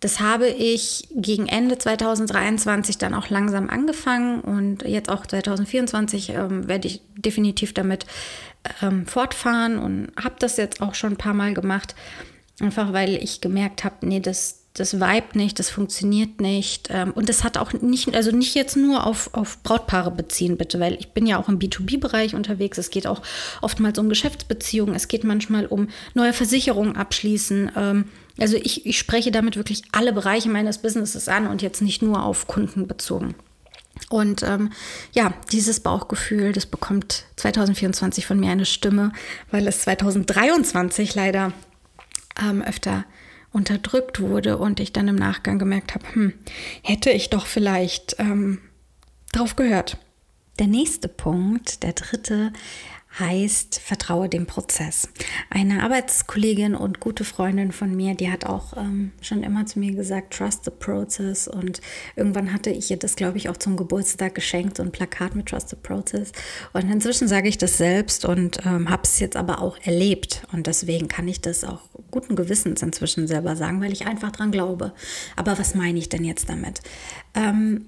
das 0.00 0.20
habe 0.20 0.46
ich 0.46 1.08
gegen 1.14 1.46
Ende 1.46 1.78
2023 1.78 2.98
dann 2.98 3.14
auch 3.14 3.30
langsam 3.30 3.70
angefangen 3.70 4.42
und 4.42 4.82
jetzt 4.82 5.08
auch 5.08 5.24
2024 5.24 6.34
ähm, 6.34 6.68
werde 6.68 6.86
ich 6.86 7.00
definitiv 7.16 7.72
damit 7.72 8.04
ähm, 8.82 9.06
fortfahren 9.06 9.78
und 9.78 10.12
habe 10.22 10.34
das 10.38 10.58
jetzt 10.58 10.82
auch 10.82 10.94
schon 10.94 11.14
ein 11.14 11.16
paar 11.16 11.32
Mal 11.32 11.54
gemacht, 11.54 11.94
einfach 12.60 12.92
weil 12.92 13.14
ich 13.14 13.40
gemerkt 13.40 13.84
habe, 13.84 14.06
nee, 14.06 14.20
das, 14.20 14.57
das 14.80 14.94
vibet 14.94 15.34
nicht, 15.34 15.58
das 15.58 15.70
funktioniert 15.70 16.40
nicht. 16.40 16.88
Ähm, 16.90 17.12
und 17.12 17.28
das 17.28 17.44
hat 17.44 17.58
auch 17.58 17.72
nicht, 17.72 18.14
also 18.14 18.30
nicht 18.30 18.54
jetzt 18.54 18.76
nur 18.76 19.06
auf, 19.06 19.30
auf 19.32 19.62
Brautpaare 19.62 20.10
beziehen, 20.10 20.56
bitte, 20.56 20.80
weil 20.80 20.94
ich 20.94 21.08
bin 21.08 21.26
ja 21.26 21.38
auch 21.38 21.48
im 21.48 21.58
B2B-Bereich 21.58 22.34
unterwegs. 22.34 22.78
Es 22.78 22.90
geht 22.90 23.06
auch 23.06 23.22
oftmals 23.60 23.98
um 23.98 24.08
Geschäftsbeziehungen, 24.08 24.94
es 24.94 25.08
geht 25.08 25.24
manchmal 25.24 25.66
um 25.66 25.88
neue 26.14 26.32
Versicherungen 26.32 26.96
abschließen. 26.96 27.72
Ähm, 27.76 28.04
also 28.38 28.56
ich, 28.56 28.86
ich 28.86 28.98
spreche 28.98 29.30
damit 29.30 29.56
wirklich 29.56 29.82
alle 29.92 30.12
Bereiche 30.12 30.48
meines 30.48 30.78
Businesses 30.78 31.28
an 31.28 31.46
und 31.46 31.62
jetzt 31.62 31.82
nicht 31.82 32.02
nur 32.02 32.22
auf 32.22 32.46
Kunden 32.46 32.86
bezogen. 32.86 33.34
Und 34.10 34.42
ähm, 34.42 34.70
ja, 35.12 35.34
dieses 35.52 35.80
Bauchgefühl, 35.80 36.52
das 36.52 36.66
bekommt 36.66 37.24
2024 37.36 38.26
von 38.26 38.38
mir 38.38 38.52
eine 38.52 38.64
Stimme, 38.64 39.12
weil 39.50 39.66
es 39.66 39.80
2023 39.80 41.14
leider 41.14 41.52
ähm, 42.40 42.62
öfter 42.62 43.04
unterdrückt 43.52 44.20
wurde 44.20 44.58
und 44.58 44.80
ich 44.80 44.92
dann 44.92 45.08
im 45.08 45.16
Nachgang 45.16 45.58
gemerkt 45.58 45.94
habe, 45.94 46.04
hm, 46.12 46.32
hätte 46.82 47.10
ich 47.10 47.30
doch 47.30 47.46
vielleicht 47.46 48.16
ähm, 48.18 48.60
drauf 49.32 49.56
gehört. 49.56 49.98
Der 50.58 50.66
nächste 50.66 51.08
Punkt, 51.08 51.82
der 51.82 51.92
dritte, 51.92 52.52
heißt 53.18 53.80
Vertraue 53.80 54.28
dem 54.28 54.46
Prozess. 54.46 55.08
Eine 55.50 55.82
Arbeitskollegin 55.82 56.74
und 56.74 57.00
gute 57.00 57.24
Freundin 57.24 57.72
von 57.72 57.94
mir, 57.94 58.14
die 58.14 58.30
hat 58.30 58.44
auch 58.44 58.76
ähm, 58.76 59.12
schon 59.20 59.42
immer 59.42 59.66
zu 59.66 59.78
mir 59.78 59.92
gesagt, 59.92 60.34
Trust 60.34 60.64
the 60.64 60.70
Process. 60.70 61.48
Und 61.48 61.80
irgendwann 62.16 62.52
hatte 62.52 62.70
ich 62.70 62.90
ihr 62.90 62.96
das, 62.96 63.16
glaube 63.16 63.38
ich, 63.38 63.48
auch 63.48 63.56
zum 63.56 63.76
Geburtstag 63.76 64.34
geschenkt, 64.34 64.76
so 64.76 64.82
ein 64.82 64.92
Plakat 64.92 65.34
mit 65.34 65.46
Trust 65.46 65.70
the 65.70 65.76
Process. 65.76 66.32
Und 66.72 66.90
inzwischen 66.90 67.28
sage 67.28 67.48
ich 67.48 67.58
das 67.58 67.78
selbst 67.78 68.24
und 68.24 68.58
ähm, 68.64 68.90
habe 68.90 69.02
es 69.02 69.18
jetzt 69.18 69.36
aber 69.36 69.62
auch 69.62 69.78
erlebt. 69.82 70.42
Und 70.52 70.66
deswegen 70.66 71.08
kann 71.08 71.26
ich 71.28 71.40
das 71.40 71.64
auch 71.64 71.82
guten 72.10 72.36
Gewissens 72.36 72.82
inzwischen 72.82 73.26
selber 73.26 73.56
sagen, 73.56 73.80
weil 73.80 73.92
ich 73.92 74.06
einfach 74.06 74.32
dran 74.32 74.50
glaube. 74.50 74.92
Aber 75.36 75.58
was 75.58 75.74
meine 75.74 75.98
ich 75.98 76.08
denn 76.08 76.24
jetzt 76.24 76.48
damit? 76.48 76.80
Ähm, 77.34 77.86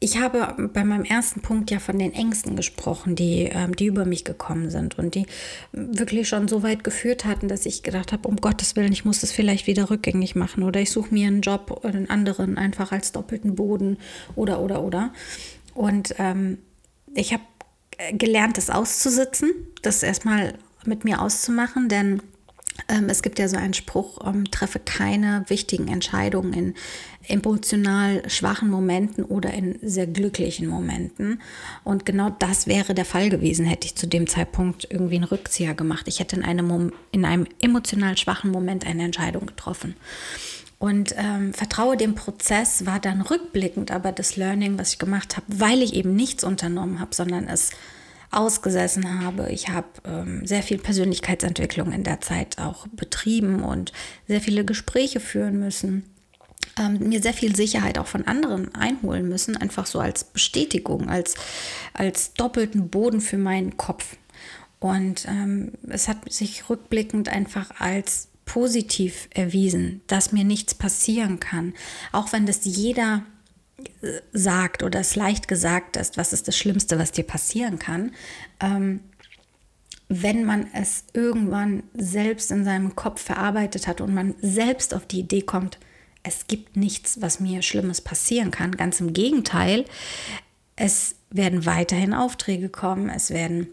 ich 0.00 0.20
habe 0.20 0.70
bei 0.72 0.84
meinem 0.84 1.04
ersten 1.04 1.40
Punkt 1.40 1.72
ja 1.72 1.80
von 1.80 1.98
den 1.98 2.12
Ängsten 2.12 2.54
gesprochen, 2.54 3.16
die, 3.16 3.48
ähm, 3.50 3.74
die 3.74 3.86
über 3.86 4.04
mich 4.04 4.24
gekommen 4.24 4.70
sind 4.70 4.96
und 4.96 5.16
die 5.16 5.26
wirklich 5.72 6.28
schon 6.28 6.46
so 6.46 6.62
weit 6.62 6.84
geführt 6.84 7.24
hatten, 7.24 7.48
dass 7.48 7.66
ich 7.66 7.82
gedacht 7.82 8.12
habe, 8.12 8.28
um 8.28 8.36
Gottes 8.36 8.76
Willen, 8.76 8.92
ich 8.92 9.04
muss 9.04 9.20
das 9.20 9.32
vielleicht 9.32 9.66
wieder 9.66 9.90
rückgängig 9.90 10.36
machen 10.36 10.62
oder 10.62 10.80
ich 10.80 10.92
suche 10.92 11.12
mir 11.12 11.26
einen 11.26 11.40
Job 11.40 11.80
oder 11.82 11.94
einen 11.94 12.10
anderen 12.10 12.58
einfach 12.58 12.92
als 12.92 13.10
doppelten 13.10 13.56
Boden 13.56 13.98
oder 14.36 14.60
oder 14.60 14.84
oder. 14.84 15.12
Und 15.74 16.14
ähm, 16.18 16.58
ich 17.14 17.32
habe 17.32 17.42
gelernt, 18.12 18.56
das 18.56 18.70
auszusitzen, 18.70 19.50
das 19.82 20.04
erstmal 20.04 20.54
mit 20.84 21.04
mir 21.04 21.20
auszumachen, 21.20 21.88
denn 21.88 22.22
es 23.08 23.22
gibt 23.22 23.38
ja 23.38 23.48
so 23.48 23.56
einen 23.56 23.74
Spruch, 23.74 24.18
ähm, 24.26 24.50
treffe 24.50 24.78
keine 24.78 25.44
wichtigen 25.48 25.88
Entscheidungen 25.88 26.52
in 26.52 26.74
emotional 27.26 28.28
schwachen 28.28 28.70
Momenten 28.70 29.24
oder 29.24 29.52
in 29.52 29.78
sehr 29.82 30.06
glücklichen 30.06 30.68
Momenten. 30.68 31.42
Und 31.84 32.06
genau 32.06 32.30
das 32.38 32.66
wäre 32.66 32.94
der 32.94 33.04
Fall 33.04 33.28
gewesen, 33.28 33.66
hätte 33.66 33.86
ich 33.86 33.94
zu 33.94 34.06
dem 34.06 34.26
Zeitpunkt 34.26 34.86
irgendwie 34.90 35.16
einen 35.16 35.24
Rückzieher 35.24 35.74
gemacht. 35.74 36.08
Ich 36.08 36.20
hätte 36.20 36.36
in 36.36 36.44
einem, 36.44 36.92
in 37.12 37.24
einem 37.24 37.46
emotional 37.60 38.16
schwachen 38.16 38.50
Moment 38.50 38.86
eine 38.86 39.04
Entscheidung 39.04 39.46
getroffen. 39.46 39.94
Und 40.78 41.14
ähm, 41.18 41.52
vertraue 41.52 41.96
dem 41.96 42.14
Prozess 42.14 42.86
war 42.86 43.00
dann 43.00 43.20
rückblickend 43.20 43.90
aber 43.90 44.12
das 44.12 44.36
Learning, 44.36 44.78
was 44.78 44.92
ich 44.92 44.98
gemacht 44.98 45.36
habe, 45.36 45.46
weil 45.48 45.82
ich 45.82 45.94
eben 45.94 46.14
nichts 46.14 46.44
unternommen 46.44 47.00
habe, 47.00 47.14
sondern 47.14 47.48
es 47.48 47.72
ausgesessen 48.30 49.24
habe. 49.24 49.50
Ich 49.50 49.68
habe 49.68 49.88
ähm, 50.04 50.46
sehr 50.46 50.62
viel 50.62 50.78
Persönlichkeitsentwicklung 50.78 51.92
in 51.92 52.04
der 52.04 52.20
Zeit 52.20 52.58
auch 52.58 52.86
betrieben 52.88 53.62
und 53.62 53.92
sehr 54.26 54.40
viele 54.40 54.64
Gespräche 54.64 55.20
führen 55.20 55.58
müssen. 55.58 56.04
Ähm, 56.78 57.08
mir 57.08 57.22
sehr 57.22 57.32
viel 57.32 57.56
Sicherheit 57.56 57.98
auch 57.98 58.06
von 58.06 58.26
anderen 58.26 58.74
einholen 58.74 59.28
müssen, 59.28 59.56
einfach 59.56 59.86
so 59.86 59.98
als 59.98 60.24
Bestätigung, 60.24 61.08
als, 61.08 61.34
als 61.94 62.34
doppelten 62.34 62.88
Boden 62.88 63.20
für 63.20 63.38
meinen 63.38 63.76
Kopf. 63.76 64.16
Und 64.78 65.26
ähm, 65.26 65.72
es 65.88 66.06
hat 66.06 66.30
sich 66.30 66.68
rückblickend 66.68 67.28
einfach 67.28 67.70
als 67.80 68.28
positiv 68.44 69.28
erwiesen, 69.34 70.00
dass 70.06 70.32
mir 70.32 70.44
nichts 70.44 70.74
passieren 70.74 71.40
kann, 71.40 71.74
auch 72.12 72.32
wenn 72.32 72.46
das 72.46 72.60
jeder 72.64 73.24
sagt 74.32 74.82
oder 74.82 75.00
es 75.00 75.16
leicht 75.16 75.48
gesagt 75.48 75.96
ist, 75.96 76.16
was 76.16 76.32
ist 76.32 76.48
das 76.48 76.56
Schlimmste, 76.56 76.98
was 76.98 77.12
dir 77.12 77.24
passieren 77.24 77.78
kann, 77.78 78.12
ähm, 78.60 79.00
wenn 80.08 80.44
man 80.44 80.68
es 80.72 81.04
irgendwann 81.12 81.82
selbst 81.94 82.50
in 82.50 82.64
seinem 82.64 82.96
Kopf 82.96 83.22
verarbeitet 83.22 83.86
hat 83.86 84.00
und 84.00 84.14
man 84.14 84.34
selbst 84.40 84.94
auf 84.94 85.06
die 85.06 85.20
Idee 85.20 85.42
kommt, 85.42 85.78
es 86.22 86.46
gibt 86.46 86.76
nichts, 86.76 87.20
was 87.20 87.40
mir 87.40 87.62
Schlimmes 87.62 88.00
passieren 88.00 88.50
kann. 88.50 88.72
Ganz 88.72 89.00
im 89.00 89.12
Gegenteil, 89.12 89.84
es 90.76 91.16
werden 91.30 91.66
weiterhin 91.66 92.14
Aufträge 92.14 92.68
kommen, 92.68 93.10
es 93.10 93.30
werden 93.30 93.68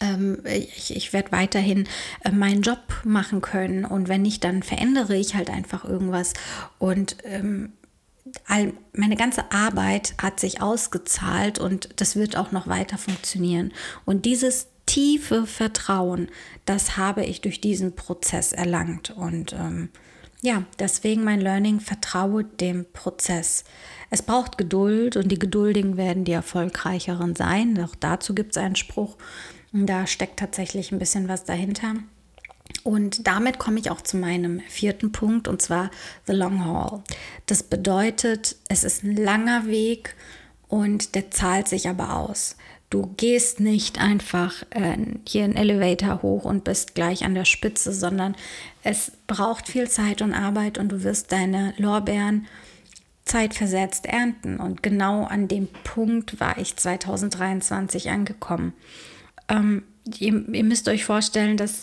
ähm, 0.00 0.38
ich, 0.44 0.94
ich 0.94 1.12
werde 1.12 1.32
weiterhin 1.32 1.88
äh, 2.24 2.30
meinen 2.30 2.62
Job 2.62 2.80
machen 3.04 3.40
können 3.40 3.84
und 3.84 4.08
wenn 4.08 4.22
nicht, 4.22 4.44
dann 4.44 4.62
verändere 4.62 5.16
ich 5.16 5.34
halt 5.34 5.50
einfach 5.50 5.84
irgendwas 5.84 6.34
und 6.78 7.16
ähm, 7.24 7.72
all, 8.46 8.72
meine 8.92 9.16
ganze 9.16 9.50
Arbeit 9.52 10.14
hat 10.20 10.40
sich 10.40 10.62
ausgezahlt 10.62 11.58
und 11.58 11.88
das 11.96 12.16
wird 12.16 12.36
auch 12.36 12.52
noch 12.52 12.66
weiter 12.66 12.98
funktionieren. 12.98 13.72
Und 14.04 14.24
dieses 14.24 14.68
tiefe 14.86 15.46
Vertrauen, 15.46 16.28
das 16.64 16.96
habe 16.96 17.24
ich 17.24 17.40
durch 17.40 17.60
diesen 17.60 17.94
Prozess 17.94 18.52
erlangt. 18.52 19.10
Und 19.10 19.52
ähm, 19.52 19.88
ja, 20.42 20.64
deswegen 20.78 21.24
mein 21.24 21.40
Learning, 21.40 21.80
vertraue 21.80 22.44
dem 22.44 22.84
Prozess. 22.92 23.64
Es 24.10 24.22
braucht 24.22 24.58
Geduld 24.58 25.16
und 25.16 25.28
die 25.28 25.38
Geduldigen 25.38 25.96
werden 25.96 26.24
die 26.24 26.32
erfolgreicheren 26.32 27.36
sein. 27.36 27.82
Auch 27.82 27.94
dazu 27.94 28.34
gibt 28.34 28.52
es 28.52 28.62
einen 28.62 28.76
Spruch. 28.76 29.16
Da 29.72 30.06
steckt 30.06 30.38
tatsächlich 30.38 30.92
ein 30.92 30.98
bisschen 30.98 31.28
was 31.28 31.44
dahinter. 31.44 31.94
Und 32.84 33.26
damit 33.26 33.58
komme 33.58 33.78
ich 33.78 33.90
auch 33.90 34.00
zu 34.00 34.16
meinem 34.16 34.60
vierten 34.68 35.12
Punkt, 35.12 35.48
und 35.48 35.62
zwar 35.62 35.90
The 36.26 36.32
Long 36.32 36.64
Haul. 36.64 37.02
Das 37.46 37.62
bedeutet, 37.62 38.56
es 38.68 38.84
ist 38.84 39.04
ein 39.04 39.16
langer 39.16 39.66
Weg 39.66 40.14
und 40.68 41.14
der 41.14 41.30
zahlt 41.30 41.68
sich 41.68 41.88
aber 41.88 42.16
aus. 42.16 42.56
Du 42.90 43.14
gehst 43.16 43.58
nicht 43.58 44.00
einfach 44.00 44.64
äh, 44.70 44.96
hier 45.26 45.44
einen 45.44 45.56
Elevator 45.56 46.20
hoch 46.20 46.44
und 46.44 46.64
bist 46.64 46.94
gleich 46.94 47.24
an 47.24 47.34
der 47.34 47.46
Spitze, 47.46 47.92
sondern 47.92 48.36
es 48.82 49.12
braucht 49.26 49.68
viel 49.68 49.88
Zeit 49.88 50.20
und 50.20 50.34
Arbeit 50.34 50.76
und 50.76 50.90
du 50.90 51.02
wirst 51.02 51.32
deine 51.32 51.72
Lorbeeren 51.78 52.46
zeitversetzt 53.24 54.04
ernten. 54.06 54.58
Und 54.58 54.82
genau 54.82 55.24
an 55.24 55.48
dem 55.48 55.68
Punkt 55.84 56.38
war 56.40 56.58
ich 56.58 56.76
2023 56.76 58.10
angekommen. 58.10 58.74
Ähm, 59.48 59.84
ihr, 60.18 60.46
ihr 60.52 60.64
müsst 60.64 60.88
euch 60.88 61.04
vorstellen, 61.04 61.56
dass 61.56 61.80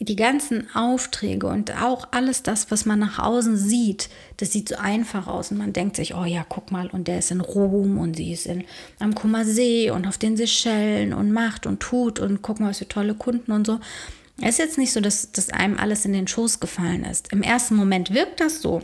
die 0.00 0.16
ganzen 0.16 0.74
Aufträge 0.74 1.46
und 1.46 1.76
auch 1.82 2.08
alles 2.10 2.42
das, 2.42 2.70
was 2.70 2.86
man 2.86 2.98
nach 2.98 3.18
außen 3.18 3.56
sieht, 3.56 4.08
das 4.38 4.50
sieht 4.50 4.70
so 4.70 4.76
einfach 4.76 5.26
aus 5.26 5.50
und 5.50 5.58
man 5.58 5.74
denkt 5.74 5.96
sich, 5.96 6.14
oh 6.14 6.24
ja, 6.24 6.44
guck 6.48 6.72
mal, 6.72 6.88
und 6.88 7.06
der 7.06 7.18
ist 7.18 7.30
in 7.30 7.42
Rom 7.42 7.98
und 7.98 8.16
sie 8.16 8.32
ist 8.32 8.46
in, 8.46 8.64
am 8.98 9.14
Kummersee 9.14 9.90
und 9.90 10.06
auf 10.06 10.16
den 10.16 10.38
Seychellen 10.38 11.12
und 11.12 11.32
macht 11.32 11.66
und 11.66 11.80
tut 11.80 12.18
und 12.18 12.40
guck 12.40 12.60
mal, 12.60 12.70
was 12.70 12.78
für 12.78 12.88
tolle 12.88 13.14
Kunden 13.14 13.52
und 13.52 13.66
so. 13.66 13.78
Es 14.40 14.50
ist 14.52 14.58
jetzt 14.58 14.78
nicht 14.78 14.92
so, 14.92 15.00
dass, 15.00 15.32
dass 15.32 15.50
einem 15.50 15.76
alles 15.76 16.06
in 16.06 16.14
den 16.14 16.26
Schoß 16.26 16.60
gefallen 16.60 17.04
ist. 17.04 17.30
Im 17.30 17.42
ersten 17.42 17.76
Moment 17.76 18.14
wirkt 18.14 18.40
das 18.40 18.62
so. 18.62 18.80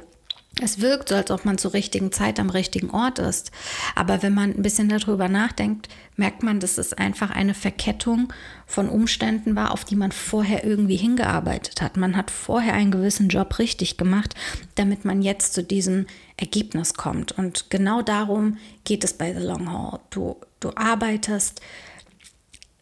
Es 0.62 0.80
wirkt 0.80 1.10
so, 1.10 1.14
als 1.14 1.30
ob 1.30 1.44
man 1.44 1.58
zur 1.58 1.74
richtigen 1.74 2.12
Zeit 2.12 2.40
am 2.40 2.48
richtigen 2.48 2.90
Ort 2.90 3.18
ist. 3.18 3.50
Aber 3.94 4.22
wenn 4.22 4.32
man 4.32 4.54
ein 4.54 4.62
bisschen 4.62 4.88
darüber 4.88 5.28
nachdenkt, 5.28 5.88
merkt 6.16 6.42
man, 6.42 6.60
dass 6.60 6.78
es 6.78 6.94
einfach 6.94 7.30
eine 7.30 7.52
Verkettung 7.52 8.32
von 8.66 8.88
Umständen 8.88 9.54
war, 9.54 9.72
auf 9.72 9.84
die 9.84 9.96
man 9.96 10.12
vorher 10.12 10.64
irgendwie 10.64 10.96
hingearbeitet 10.96 11.82
hat. 11.82 11.98
Man 11.98 12.16
hat 12.16 12.30
vorher 12.30 12.72
einen 12.72 12.90
gewissen 12.90 13.28
Job 13.28 13.58
richtig 13.58 13.98
gemacht, 13.98 14.34
damit 14.76 15.04
man 15.04 15.20
jetzt 15.20 15.52
zu 15.52 15.62
diesem 15.62 16.06
Ergebnis 16.38 16.94
kommt. 16.94 17.32
Und 17.32 17.68
genau 17.68 18.00
darum 18.00 18.56
geht 18.84 19.04
es 19.04 19.12
bei 19.12 19.34
The 19.34 19.44
Long 19.44 19.70
Haul. 19.70 20.00
Du, 20.08 20.36
du 20.60 20.70
arbeitest 20.74 21.60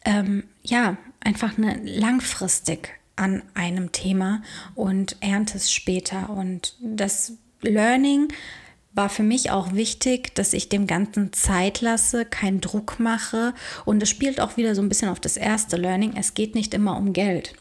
ähm, 0.05 0.45
ja 0.63 0.95
einfach 1.19 1.57
eine 1.57 1.81
langfristig 1.83 2.99
an 3.17 3.43
einem 3.53 3.91
Thema 3.91 4.41
und 4.75 5.17
erntest 5.19 5.73
später. 5.73 6.29
Und 6.29 6.75
das 6.81 7.33
Learning 7.61 8.29
war 8.95 9.09
für 9.09 9.23
mich 9.23 9.51
auch 9.51 9.73
wichtig, 9.73 10.33
dass 10.35 10.53
ich 10.53 10.69
dem 10.69 10.87
Ganzen 10.87 11.33
Zeit 11.33 11.81
lasse, 11.81 12.25
keinen 12.25 12.61
Druck 12.61 12.99
mache. 12.99 13.53
Und 13.83 14.01
es 14.01 14.09
spielt 14.09 14.39
auch 14.39 14.55
wieder 14.55 14.73
so 14.73 14.81
ein 14.81 14.89
bisschen 14.89 15.09
auf 15.09 15.19
das 15.19 15.35
erste 15.35 15.75
Learning. 15.75 16.15
Es 16.15 16.33
geht 16.33 16.55
nicht 16.55 16.73
immer 16.73 16.97
um 16.97 17.11
Geld. 17.11 17.53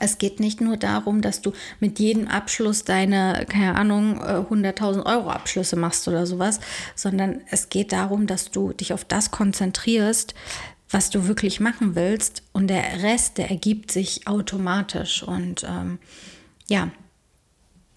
Es 0.00 0.16
geht 0.16 0.40
nicht 0.40 0.62
nur 0.62 0.78
darum, 0.78 1.20
dass 1.20 1.42
du 1.42 1.52
mit 1.78 1.98
jedem 1.98 2.26
Abschluss 2.26 2.84
deine, 2.84 3.44
keine 3.46 3.74
Ahnung, 3.74 4.22
100.000 4.22 5.00
äh, 5.00 5.02
Euro 5.04 5.28
Abschlüsse 5.28 5.76
machst 5.76 6.08
oder 6.08 6.26
sowas, 6.26 6.60
sondern 6.94 7.42
es 7.50 7.68
geht 7.68 7.92
darum, 7.92 8.26
dass 8.26 8.50
du 8.50 8.72
dich 8.72 8.94
auf 8.94 9.04
das 9.04 9.30
konzentrierst, 9.30 10.34
was 10.88 11.10
du 11.10 11.28
wirklich 11.28 11.60
machen 11.60 11.94
willst 11.94 12.42
und 12.52 12.68
der 12.68 13.02
Rest, 13.02 13.36
der 13.36 13.50
ergibt 13.50 13.92
sich 13.92 14.26
automatisch 14.26 15.22
und 15.22 15.64
ähm, 15.64 15.98
ja, 16.68 16.90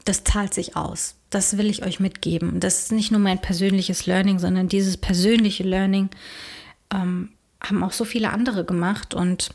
das 0.04 0.26
zahlt 0.26 0.54
sich 0.54 0.76
aus 0.76 1.16
das 1.36 1.58
will 1.58 1.70
ich 1.70 1.84
euch 1.84 2.00
mitgeben. 2.00 2.62
Das 2.62 2.80
ist 2.80 2.92
nicht 2.94 3.12
nur 3.12 3.20
mein 3.20 3.40
persönliches 3.40 4.06
Learning, 4.06 4.40
sondern 4.40 4.70
dieses 4.70 4.96
persönliche 4.96 5.64
Learning 5.64 6.10
ähm, 6.94 7.30
haben 7.62 7.84
auch 7.84 7.92
so 7.92 8.06
viele 8.06 8.30
andere 8.30 8.64
gemacht 8.64 9.14
und 9.14 9.50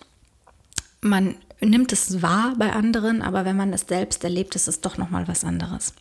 man 1.01 1.37
nimmt 1.61 1.91
es 1.93 2.21
wahr 2.21 2.55
bei 2.59 2.71
anderen, 2.75 3.23
aber 3.23 3.47
wenn 3.47 3.57
man 3.57 3.73
es 3.73 3.87
selbst 3.89 4.23
erlebt, 4.25 4.57
ist 4.57 4.69
es 4.69 4.83
doch 4.83 4.99
noch 4.99 5.09
mal 5.09 5.27
was 5.27 5.43
anderes. 5.43 5.95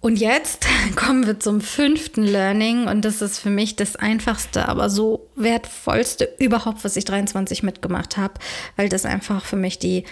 Und 0.00 0.16
jetzt 0.16 0.66
kommen 0.96 1.26
wir 1.26 1.38
zum 1.38 1.60
fünften 1.60 2.24
Learning 2.24 2.88
und 2.88 3.04
das 3.04 3.20
ist 3.20 3.38
für 3.38 3.50
mich 3.50 3.76
das 3.76 3.94
einfachste, 3.94 4.68
aber 4.70 4.88
so 4.88 5.28
wertvollste 5.36 6.30
überhaupt, 6.38 6.82
was 6.82 6.96
ich 6.96 7.04
23 7.04 7.62
mitgemacht 7.62 8.16
habe, 8.16 8.34
weil 8.76 8.88
das 8.88 9.04
einfach 9.04 9.44
für 9.44 9.56
mich 9.56 9.78
die 9.78 10.04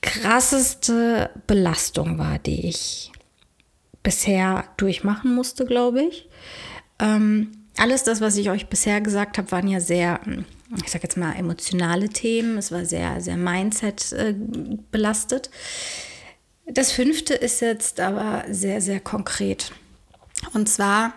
krasseste 0.00 1.30
Belastung 1.48 2.18
war, 2.18 2.38
die 2.38 2.68
ich 2.68 3.10
bisher 4.08 4.64
durchmachen 4.78 5.34
musste, 5.34 5.66
glaube 5.66 6.00
ich. 6.00 6.30
Ähm, 6.98 7.52
alles 7.76 8.04
das, 8.04 8.22
was 8.22 8.38
ich 8.38 8.48
euch 8.48 8.68
bisher 8.68 9.02
gesagt 9.02 9.36
habe, 9.36 9.52
waren 9.52 9.68
ja 9.68 9.80
sehr, 9.80 10.20
ich 10.82 10.90
sage 10.90 11.02
jetzt 11.02 11.18
mal, 11.18 11.34
emotionale 11.34 12.08
Themen. 12.08 12.56
Es 12.56 12.72
war 12.72 12.86
sehr, 12.86 13.20
sehr 13.20 13.36
Mindset 13.36 14.14
äh, 14.14 14.34
belastet. 14.90 15.50
Das 16.64 16.90
fünfte 16.90 17.34
ist 17.34 17.60
jetzt 17.60 18.00
aber 18.00 18.44
sehr, 18.50 18.80
sehr 18.80 19.00
konkret. 19.00 19.72
Und 20.54 20.70
zwar, 20.70 21.12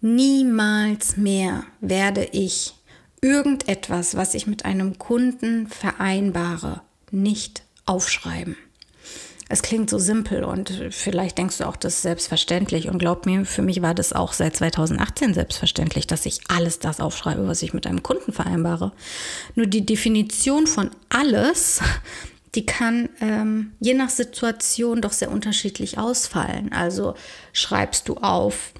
niemals 0.00 1.16
mehr 1.16 1.66
werde 1.80 2.24
ich 2.32 2.74
irgendetwas, 3.20 4.16
was 4.16 4.34
ich 4.34 4.48
mit 4.48 4.64
einem 4.64 4.98
Kunden 4.98 5.68
vereinbare, 5.68 6.82
nicht 7.12 7.62
aufschreiben. 7.86 8.56
Es 9.50 9.62
klingt 9.62 9.88
so 9.88 9.98
simpel 9.98 10.44
und 10.44 10.70
vielleicht 10.90 11.38
denkst 11.38 11.58
du 11.58 11.66
auch, 11.66 11.76
das 11.76 11.94
ist 11.94 12.02
selbstverständlich. 12.02 12.88
Und 12.88 12.98
glaub 12.98 13.24
mir, 13.24 13.46
für 13.46 13.62
mich 13.62 13.80
war 13.80 13.94
das 13.94 14.12
auch 14.12 14.34
seit 14.34 14.56
2018 14.56 15.32
selbstverständlich, 15.32 16.06
dass 16.06 16.26
ich 16.26 16.40
alles 16.48 16.80
das 16.80 17.00
aufschreibe, 17.00 17.46
was 17.46 17.62
ich 17.62 17.72
mit 17.72 17.86
einem 17.86 18.02
Kunden 18.02 18.32
vereinbare. 18.32 18.92
Nur 19.54 19.66
die 19.66 19.86
Definition 19.86 20.66
von 20.66 20.90
alles, 21.08 21.80
die 22.54 22.66
kann 22.66 23.08
ähm, 23.20 23.72
je 23.80 23.94
nach 23.94 24.10
Situation 24.10 25.00
doch 25.00 25.12
sehr 25.12 25.30
unterschiedlich 25.30 25.96
ausfallen. 25.96 26.72
Also 26.72 27.14
schreibst 27.54 28.08
du 28.08 28.18
auf, 28.18 28.72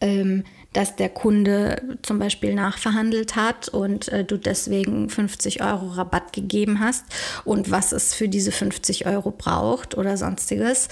ähm, 0.00 0.44
dass 0.76 0.94
der 0.94 1.08
Kunde 1.08 1.96
zum 2.02 2.18
Beispiel 2.18 2.54
nachverhandelt 2.54 3.34
hat 3.34 3.68
und 3.70 4.08
äh, 4.08 4.24
du 4.24 4.36
deswegen 4.36 5.08
50 5.08 5.62
Euro 5.62 5.88
Rabatt 5.88 6.34
gegeben 6.34 6.80
hast 6.80 7.06
und 7.46 7.70
was 7.70 7.92
es 7.92 8.12
für 8.14 8.28
diese 8.28 8.52
50 8.52 9.06
Euro 9.06 9.30
braucht 9.30 9.96
oder 9.96 10.18
sonstiges. 10.18 10.88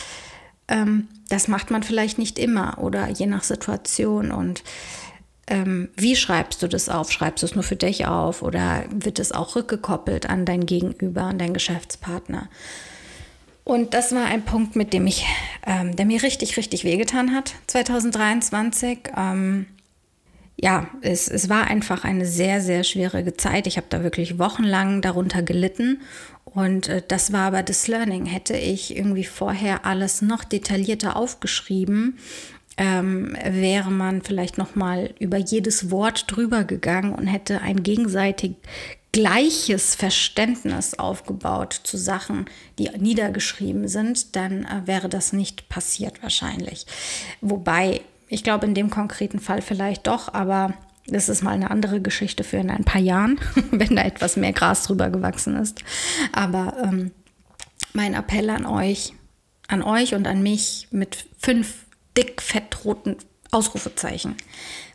Ähm, 0.69 1.09
das 1.29 1.49
macht 1.49 1.71
man 1.71 1.83
vielleicht 1.83 2.17
nicht 2.17 2.39
immer 2.39 2.79
oder 2.79 3.11
je 3.11 3.27
nach 3.27 3.43
Situation 3.43 4.31
und 4.31 4.65
ähm, 5.49 5.91
wie 5.97 6.17
schreibst 6.17 6.63
du 6.63 6.69
das 6.69 6.89
auf? 6.89 7.13
Schreibst 7.13 7.43
du 7.43 7.47
es 7.47 7.55
nur 7.55 7.65
für 7.65 7.77
dich 7.77 8.07
auf 8.07 8.41
oder 8.41 8.85
wird 8.91 9.19
es 9.19 9.33
auch 9.33 9.55
rückgekoppelt 9.55 10.31
an 10.31 10.47
dein 10.47 10.65
Gegenüber, 10.65 11.25
an 11.25 11.39
deinen 11.39 11.53
Geschäftspartner? 11.53 12.49
Und 13.65 13.93
das 13.93 14.15
war 14.15 14.25
ein 14.25 14.47
Punkt, 14.47 14.77
mit 14.77 14.95
dem 14.95 15.07
ich, 15.07 15.27
ähm, 15.67 15.95
der 15.95 16.07
mir 16.07 16.23
richtig, 16.23 16.57
richtig 16.57 16.85
wehgetan 16.85 17.35
hat 17.35 17.55
2023. 17.67 19.11
Ähm, 19.15 19.67
ja, 20.57 20.89
es, 21.03 21.29
es 21.29 21.49
war 21.49 21.67
einfach 21.67 22.05
eine 22.05 22.27
sehr, 22.27 22.61
sehr 22.61 22.85
schwierige 22.85 23.37
Zeit. 23.37 23.67
Ich 23.67 23.77
habe 23.77 23.87
da 23.91 24.03
wirklich 24.03 24.39
wochenlang 24.39 25.03
darunter 25.03 25.43
gelitten. 25.43 26.01
Und 26.45 26.89
äh, 26.89 27.03
das 27.07 27.33
war 27.33 27.49
aber 27.49 27.63
das 27.63 27.89
Learning. 27.89 28.27
Hätte 28.27 28.57
ich 28.57 28.97
irgendwie 28.97 29.25
vorher 29.25 29.85
alles 29.85 30.23
noch 30.23 30.45
detaillierter 30.45 31.17
aufgeschrieben, 31.17 32.19
ähm, 32.77 33.37
wäre 33.45 33.91
man 33.91 34.23
vielleicht 34.23 34.59
noch 34.59 34.75
mal 34.75 35.15
über 35.21 35.37
jedes 35.37 35.91
Wort 35.91 36.25
drüber 36.29 36.65
gegangen 36.65 37.15
und 37.15 37.27
hätte 37.27 37.61
ein 37.61 37.83
gegenseitig 37.83 38.57
gleiches 39.13 39.95
Verständnis 39.95 40.99
aufgebaut 40.99 41.73
zu 41.85 41.97
Sachen, 41.97 42.47
die 42.81 42.91
niedergeschrieben 42.99 43.87
sind, 43.87 44.35
dann 44.35 44.65
äh, 44.65 44.87
wäre 44.87 45.09
das 45.09 45.33
nicht 45.33 45.69
passiert 45.69 46.21
wahrscheinlich. 46.21 46.87
Wobei 47.41 48.01
ich 48.29 48.45
glaube, 48.45 48.67
in 48.67 48.75
dem 48.75 48.91
konkreten 48.91 49.41
Fall 49.41 49.63
vielleicht 49.63 50.07
doch, 50.07 50.33
aber 50.33 50.75
das 51.07 51.29
ist 51.29 51.43
mal 51.43 51.53
eine 51.53 51.71
andere 51.71 52.01
Geschichte 52.01 52.45
für 52.45 52.57
in 52.57 52.71
ein 52.71 52.85
paar 52.85 53.01
Jahren, 53.01 53.39
wenn 53.71 53.97
da 53.97 54.03
etwas 54.03 54.37
mehr 54.37 54.53
Gras 54.53 54.85
drüber 54.85 55.11
gewachsen 55.11 55.57
ist. 55.57 55.83
Aber 56.33 56.77
ähm, 56.83 57.11
mein 57.93 58.15
Appell 58.15 58.51
an 58.51 58.67
euch, 58.67 59.13
an 59.69 59.83
euch 59.83 60.15
und 60.15 60.27
an 60.27 60.43
mich 60.43 60.89
mit 60.91 61.27
fünf 61.39 61.85
dick 62.17 62.41
fettroten 62.41 63.17
Ausrufezeichen. 63.51 64.37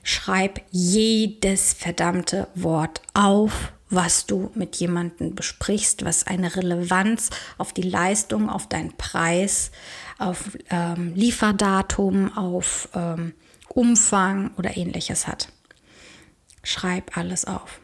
Schreib 0.03 0.61
jedes 0.71 1.73
verdammte 1.73 2.47
Wort 2.55 3.01
auf, 3.13 3.71
was 3.89 4.25
du 4.25 4.51
mit 4.53 4.75
jemandem 4.75 5.33
besprichst, 5.33 6.05
was 6.05 6.27
eine 6.27 6.55
Relevanz 6.55 7.29
auf 7.57 7.73
die 7.73 7.81
Leistung, 7.81 8.49
auf 8.49 8.67
deinen 8.67 8.95
Preis, 8.97 9.71
auf 10.19 10.57
ähm, 10.69 11.13
Lieferdatum, 11.15 12.37
auf 12.37 12.89
ähm, 12.93 13.33
Umfang 13.69 14.51
oder 14.57 14.77
ähnliches 14.77 15.27
hat. 15.27 15.49
Schreib 16.63 17.17
alles 17.17 17.45
auf. 17.45 17.79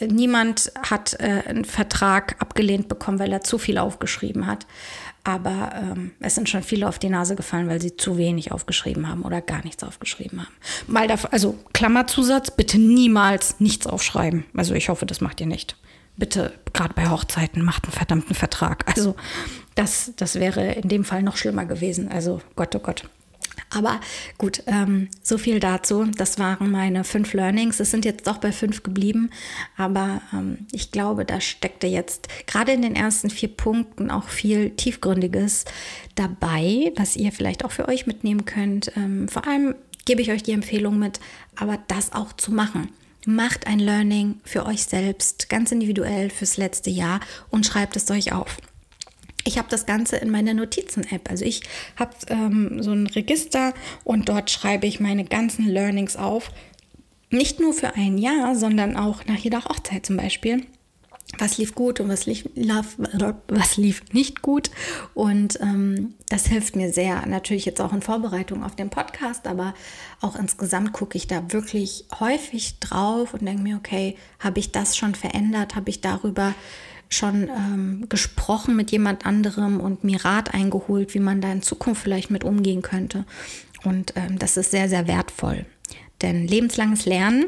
Niemand 0.00 0.72
hat 0.82 1.14
äh, 1.20 1.42
einen 1.46 1.64
Vertrag 1.64 2.36
abgelehnt 2.40 2.88
bekommen, 2.88 3.18
weil 3.18 3.32
er 3.32 3.42
zu 3.42 3.58
viel 3.58 3.78
aufgeschrieben 3.78 4.46
hat. 4.46 4.66
Aber 5.24 5.72
ähm, 5.74 6.12
es 6.20 6.34
sind 6.34 6.48
schon 6.48 6.62
viele 6.62 6.88
auf 6.88 6.98
die 6.98 7.10
Nase 7.10 7.36
gefallen, 7.36 7.68
weil 7.68 7.80
sie 7.80 7.96
zu 7.96 8.16
wenig 8.16 8.50
aufgeschrieben 8.50 9.08
haben 9.08 9.22
oder 9.22 9.40
gar 9.40 9.62
nichts 9.62 9.84
aufgeschrieben 9.84 10.40
haben. 10.40 10.54
Mal 10.86 11.06
dafür, 11.06 11.32
also 11.32 11.58
Klammerzusatz, 11.74 12.50
bitte 12.50 12.78
niemals 12.78 13.60
nichts 13.60 13.86
aufschreiben. 13.86 14.44
Also 14.56 14.74
ich 14.74 14.88
hoffe, 14.88 15.06
das 15.06 15.20
macht 15.20 15.40
ihr 15.40 15.46
nicht. 15.46 15.76
Bitte, 16.16 16.52
gerade 16.72 16.94
bei 16.94 17.10
Hochzeiten, 17.10 17.62
macht 17.62 17.84
einen 17.84 17.92
verdammten 17.92 18.34
Vertrag. 18.34 18.84
Also 18.88 19.14
das, 19.78 20.12
das 20.16 20.34
wäre 20.34 20.72
in 20.72 20.88
dem 20.88 21.04
Fall 21.04 21.22
noch 21.22 21.36
schlimmer 21.36 21.64
gewesen. 21.64 22.08
Also 22.08 22.40
Gott, 22.56 22.74
oh 22.74 22.80
Gott. 22.80 23.04
Aber 23.70 24.00
gut, 24.38 24.62
ähm, 24.66 25.08
so 25.22 25.38
viel 25.38 25.60
dazu. 25.60 26.04
Das 26.04 26.38
waren 26.38 26.70
meine 26.70 27.04
fünf 27.04 27.32
Learnings. 27.32 27.80
Es 27.80 27.90
sind 27.90 28.04
jetzt 28.04 28.26
doch 28.26 28.38
bei 28.38 28.50
fünf 28.50 28.82
geblieben. 28.82 29.30
Aber 29.76 30.22
ähm, 30.32 30.66
ich 30.72 30.90
glaube, 30.90 31.24
da 31.24 31.40
steckte 31.40 31.86
jetzt 31.86 32.28
gerade 32.46 32.72
in 32.72 32.82
den 32.82 32.96
ersten 32.96 33.30
vier 33.30 33.48
Punkten 33.48 34.10
auch 34.10 34.28
viel 34.28 34.70
Tiefgründiges 34.70 35.64
dabei, 36.14 36.92
was 36.96 37.16
ihr 37.16 37.30
vielleicht 37.30 37.64
auch 37.64 37.72
für 37.72 37.88
euch 37.88 38.06
mitnehmen 38.06 38.46
könnt. 38.46 38.90
Ähm, 38.96 39.28
vor 39.28 39.46
allem 39.46 39.74
gebe 40.06 40.22
ich 40.22 40.30
euch 40.30 40.42
die 40.42 40.52
Empfehlung 40.52 40.98
mit, 40.98 41.20
aber 41.54 41.78
das 41.88 42.12
auch 42.12 42.32
zu 42.32 42.52
machen. 42.52 42.88
Macht 43.26 43.66
ein 43.66 43.78
Learning 43.78 44.40
für 44.44 44.64
euch 44.64 44.84
selbst, 44.84 45.50
ganz 45.50 45.70
individuell 45.70 46.30
fürs 46.30 46.56
letzte 46.56 46.88
Jahr 46.90 47.20
und 47.50 47.66
schreibt 47.66 47.94
es 47.96 48.10
euch 48.10 48.32
auf. 48.32 48.56
Ich 49.44 49.58
habe 49.58 49.68
das 49.70 49.86
Ganze 49.86 50.16
in 50.16 50.30
meiner 50.30 50.54
Notizen-App. 50.54 51.30
Also 51.30 51.44
ich 51.44 51.62
habe 51.96 52.14
ähm, 52.28 52.82
so 52.82 52.92
ein 52.92 53.06
Register 53.06 53.72
und 54.04 54.28
dort 54.28 54.50
schreibe 54.50 54.86
ich 54.86 55.00
meine 55.00 55.24
ganzen 55.24 55.66
Learnings 55.66 56.16
auf. 56.16 56.50
Nicht 57.30 57.60
nur 57.60 57.74
für 57.74 57.94
ein 57.94 58.18
Jahr, 58.18 58.54
sondern 58.54 58.96
auch 58.96 59.24
nach 59.26 59.36
jeder 59.36 59.64
Hochzeit 59.64 60.06
zum 60.06 60.16
Beispiel. 60.16 60.66
Was 61.36 61.58
lief 61.58 61.74
gut 61.74 62.00
und 62.00 62.08
was 62.08 62.24
lief, 62.24 62.48
was 63.48 63.76
lief 63.76 64.02
nicht 64.12 64.40
gut. 64.40 64.70
Und 65.12 65.60
ähm, 65.60 66.14
das 66.30 66.46
hilft 66.46 66.74
mir 66.74 66.90
sehr. 66.90 67.26
Natürlich 67.26 67.66
jetzt 67.66 67.82
auch 67.82 67.92
in 67.92 68.00
Vorbereitung 68.00 68.64
auf 68.64 68.76
den 68.76 68.88
Podcast, 68.88 69.46
aber 69.46 69.74
auch 70.22 70.36
insgesamt 70.36 70.94
gucke 70.94 71.18
ich 71.18 71.26
da 71.26 71.52
wirklich 71.52 72.06
häufig 72.18 72.78
drauf 72.80 73.34
und 73.34 73.44
denke 73.44 73.62
mir, 73.62 73.76
okay, 73.76 74.16
habe 74.38 74.58
ich 74.58 74.72
das 74.72 74.96
schon 74.96 75.14
verändert? 75.14 75.76
Habe 75.76 75.90
ich 75.90 76.00
darüber 76.00 76.54
schon 77.08 77.48
ähm, 77.48 78.06
gesprochen 78.08 78.76
mit 78.76 78.90
jemand 78.90 79.26
anderem 79.26 79.80
und 79.80 80.04
mir 80.04 80.24
Rat 80.24 80.52
eingeholt, 80.54 81.14
wie 81.14 81.20
man 81.20 81.40
da 81.40 81.50
in 81.50 81.62
Zukunft 81.62 82.02
vielleicht 82.02 82.30
mit 82.30 82.44
umgehen 82.44 82.82
könnte. 82.82 83.24
Und 83.84 84.12
ähm, 84.16 84.38
das 84.38 84.56
ist 84.56 84.70
sehr, 84.70 84.88
sehr 84.88 85.06
wertvoll. 85.06 85.64
Denn 86.20 86.46
lebenslanges 86.46 87.06
Lernen, 87.06 87.46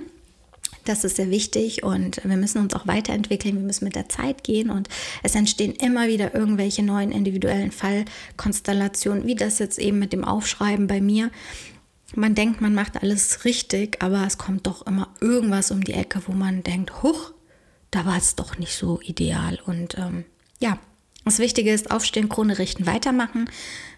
das 0.85 1.05
ist 1.05 1.17
sehr 1.17 1.31
wichtig 1.31 1.83
und 1.83 2.23
wir 2.25 2.37
müssen 2.37 2.59
uns 2.59 2.75
auch 2.75 2.87
weiterentwickeln, 2.87 3.57
wir 3.57 3.63
müssen 3.63 3.85
mit 3.85 3.97
der 3.97 4.09
Zeit 4.09 4.45
gehen 4.45 4.71
und 4.71 4.89
es 5.23 5.35
entstehen 5.35 5.75
immer 5.75 6.09
wieder 6.09 6.35
irgendwelche 6.35 6.83
neuen 6.83 7.13
individuellen 7.13 7.73
Fallkonstellationen, 7.73 9.27
wie 9.27 9.35
das 9.35 9.59
jetzt 9.59 9.79
eben 9.79 9.99
mit 9.99 10.13
dem 10.13 10.25
Aufschreiben 10.25 10.87
bei 10.87 11.01
mir. 11.01 11.31
Man 12.15 12.35
denkt, 12.35 12.61
man 12.61 12.75
macht 12.75 13.03
alles 13.03 13.45
richtig, 13.45 14.03
aber 14.03 14.27
es 14.27 14.39
kommt 14.39 14.67
doch 14.67 14.87
immer 14.87 15.09
irgendwas 15.21 15.71
um 15.71 15.85
die 15.85 15.93
Ecke, 15.95 16.23
wo 16.27 16.33
man 16.33 16.63
denkt, 16.63 17.03
huch, 17.03 17.33
da 17.91 18.07
war 18.07 18.17
es 18.17 18.37
doch 18.37 18.59
nicht 18.59 18.75
so 18.75 19.01
ideal. 19.03 19.59
Und 19.67 19.97
ähm, 19.99 20.25
ja, 20.59 20.79
das 21.25 21.39
Wichtige 21.39 21.73
ist, 21.73 21.91
aufstehen, 21.91 22.29
Krone 22.29 22.59
richten, 22.59 22.87
weitermachen, 22.87 23.51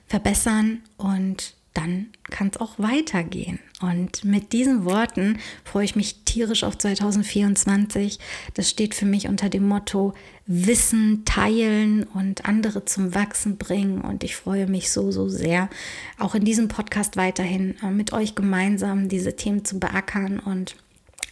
verbessern 0.07 0.83
und 0.97 1.55
dann 1.75 2.09
kann 2.25 2.51
es 2.53 2.61
auch 2.61 2.79
weitergehen. 2.79 3.59
Und 3.81 4.25
mit 4.25 4.53
diesen 4.53 4.85
Worten 4.85 5.39
freue 5.65 5.85
ich 5.85 5.97
mich 5.97 6.25
tierisch 6.25 6.65
auf 6.65 6.77
2024. 6.77 8.19
Das 8.55 8.69
steht 8.69 8.95
für 8.95 9.07
mich 9.07 9.29
unter 9.29 9.49
dem 9.49 9.67
Motto 9.67 10.13
Wissen 10.47 11.25
teilen 11.25 12.05
und 12.05 12.45
andere 12.45 12.85
zum 12.85 13.15
Wachsen 13.15 13.57
bringen. 13.57 14.03
Und 14.03 14.23
ich 14.23 14.37
freue 14.37 14.67
mich 14.67 14.93
so, 14.93 15.11
so 15.11 15.29
sehr, 15.29 15.71
auch 16.19 16.35
in 16.35 16.45
diesem 16.45 16.69
Podcast 16.69 17.17
weiterhin 17.17 17.77
äh, 17.83 17.91
mit 17.91 18.13
euch 18.13 18.35
gemeinsam 18.35 19.09
diese 19.09 19.35
Themen 19.35 19.65
zu 19.65 19.81
beackern 19.81 20.39
und 20.39 20.77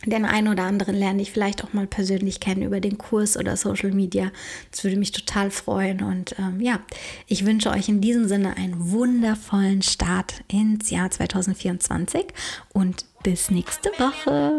den 0.07 0.25
einen 0.25 0.49
oder 0.49 0.65
anderen 0.65 0.95
lerne 0.95 1.21
ich 1.21 1.31
vielleicht 1.31 1.63
auch 1.63 1.73
mal 1.73 1.87
persönlich 1.87 2.41
kennen 2.41 2.63
über 2.63 2.81
den 2.81 2.97
Kurs 2.97 3.37
oder 3.37 3.57
Social 3.57 3.91
Media. 3.91 4.31
Das 4.71 4.83
würde 4.83 4.97
mich 4.97 5.13
total 5.13 5.51
freuen. 5.51 6.03
Und 6.03 6.35
ähm, 6.39 6.61
ja, 6.61 6.81
ich 7.27 7.45
wünsche 7.45 7.71
euch 7.71 7.89
in 7.89 8.01
diesem 8.01 8.27
Sinne 8.27 8.57
einen 8.57 8.91
wundervollen 8.91 9.83
Start 9.83 10.43
ins 10.49 10.91
Jahr 10.91 11.11
2024 11.11 12.27
und 12.73 13.05
bis 13.23 13.51
nächste 13.51 13.91
Woche. 13.99 14.59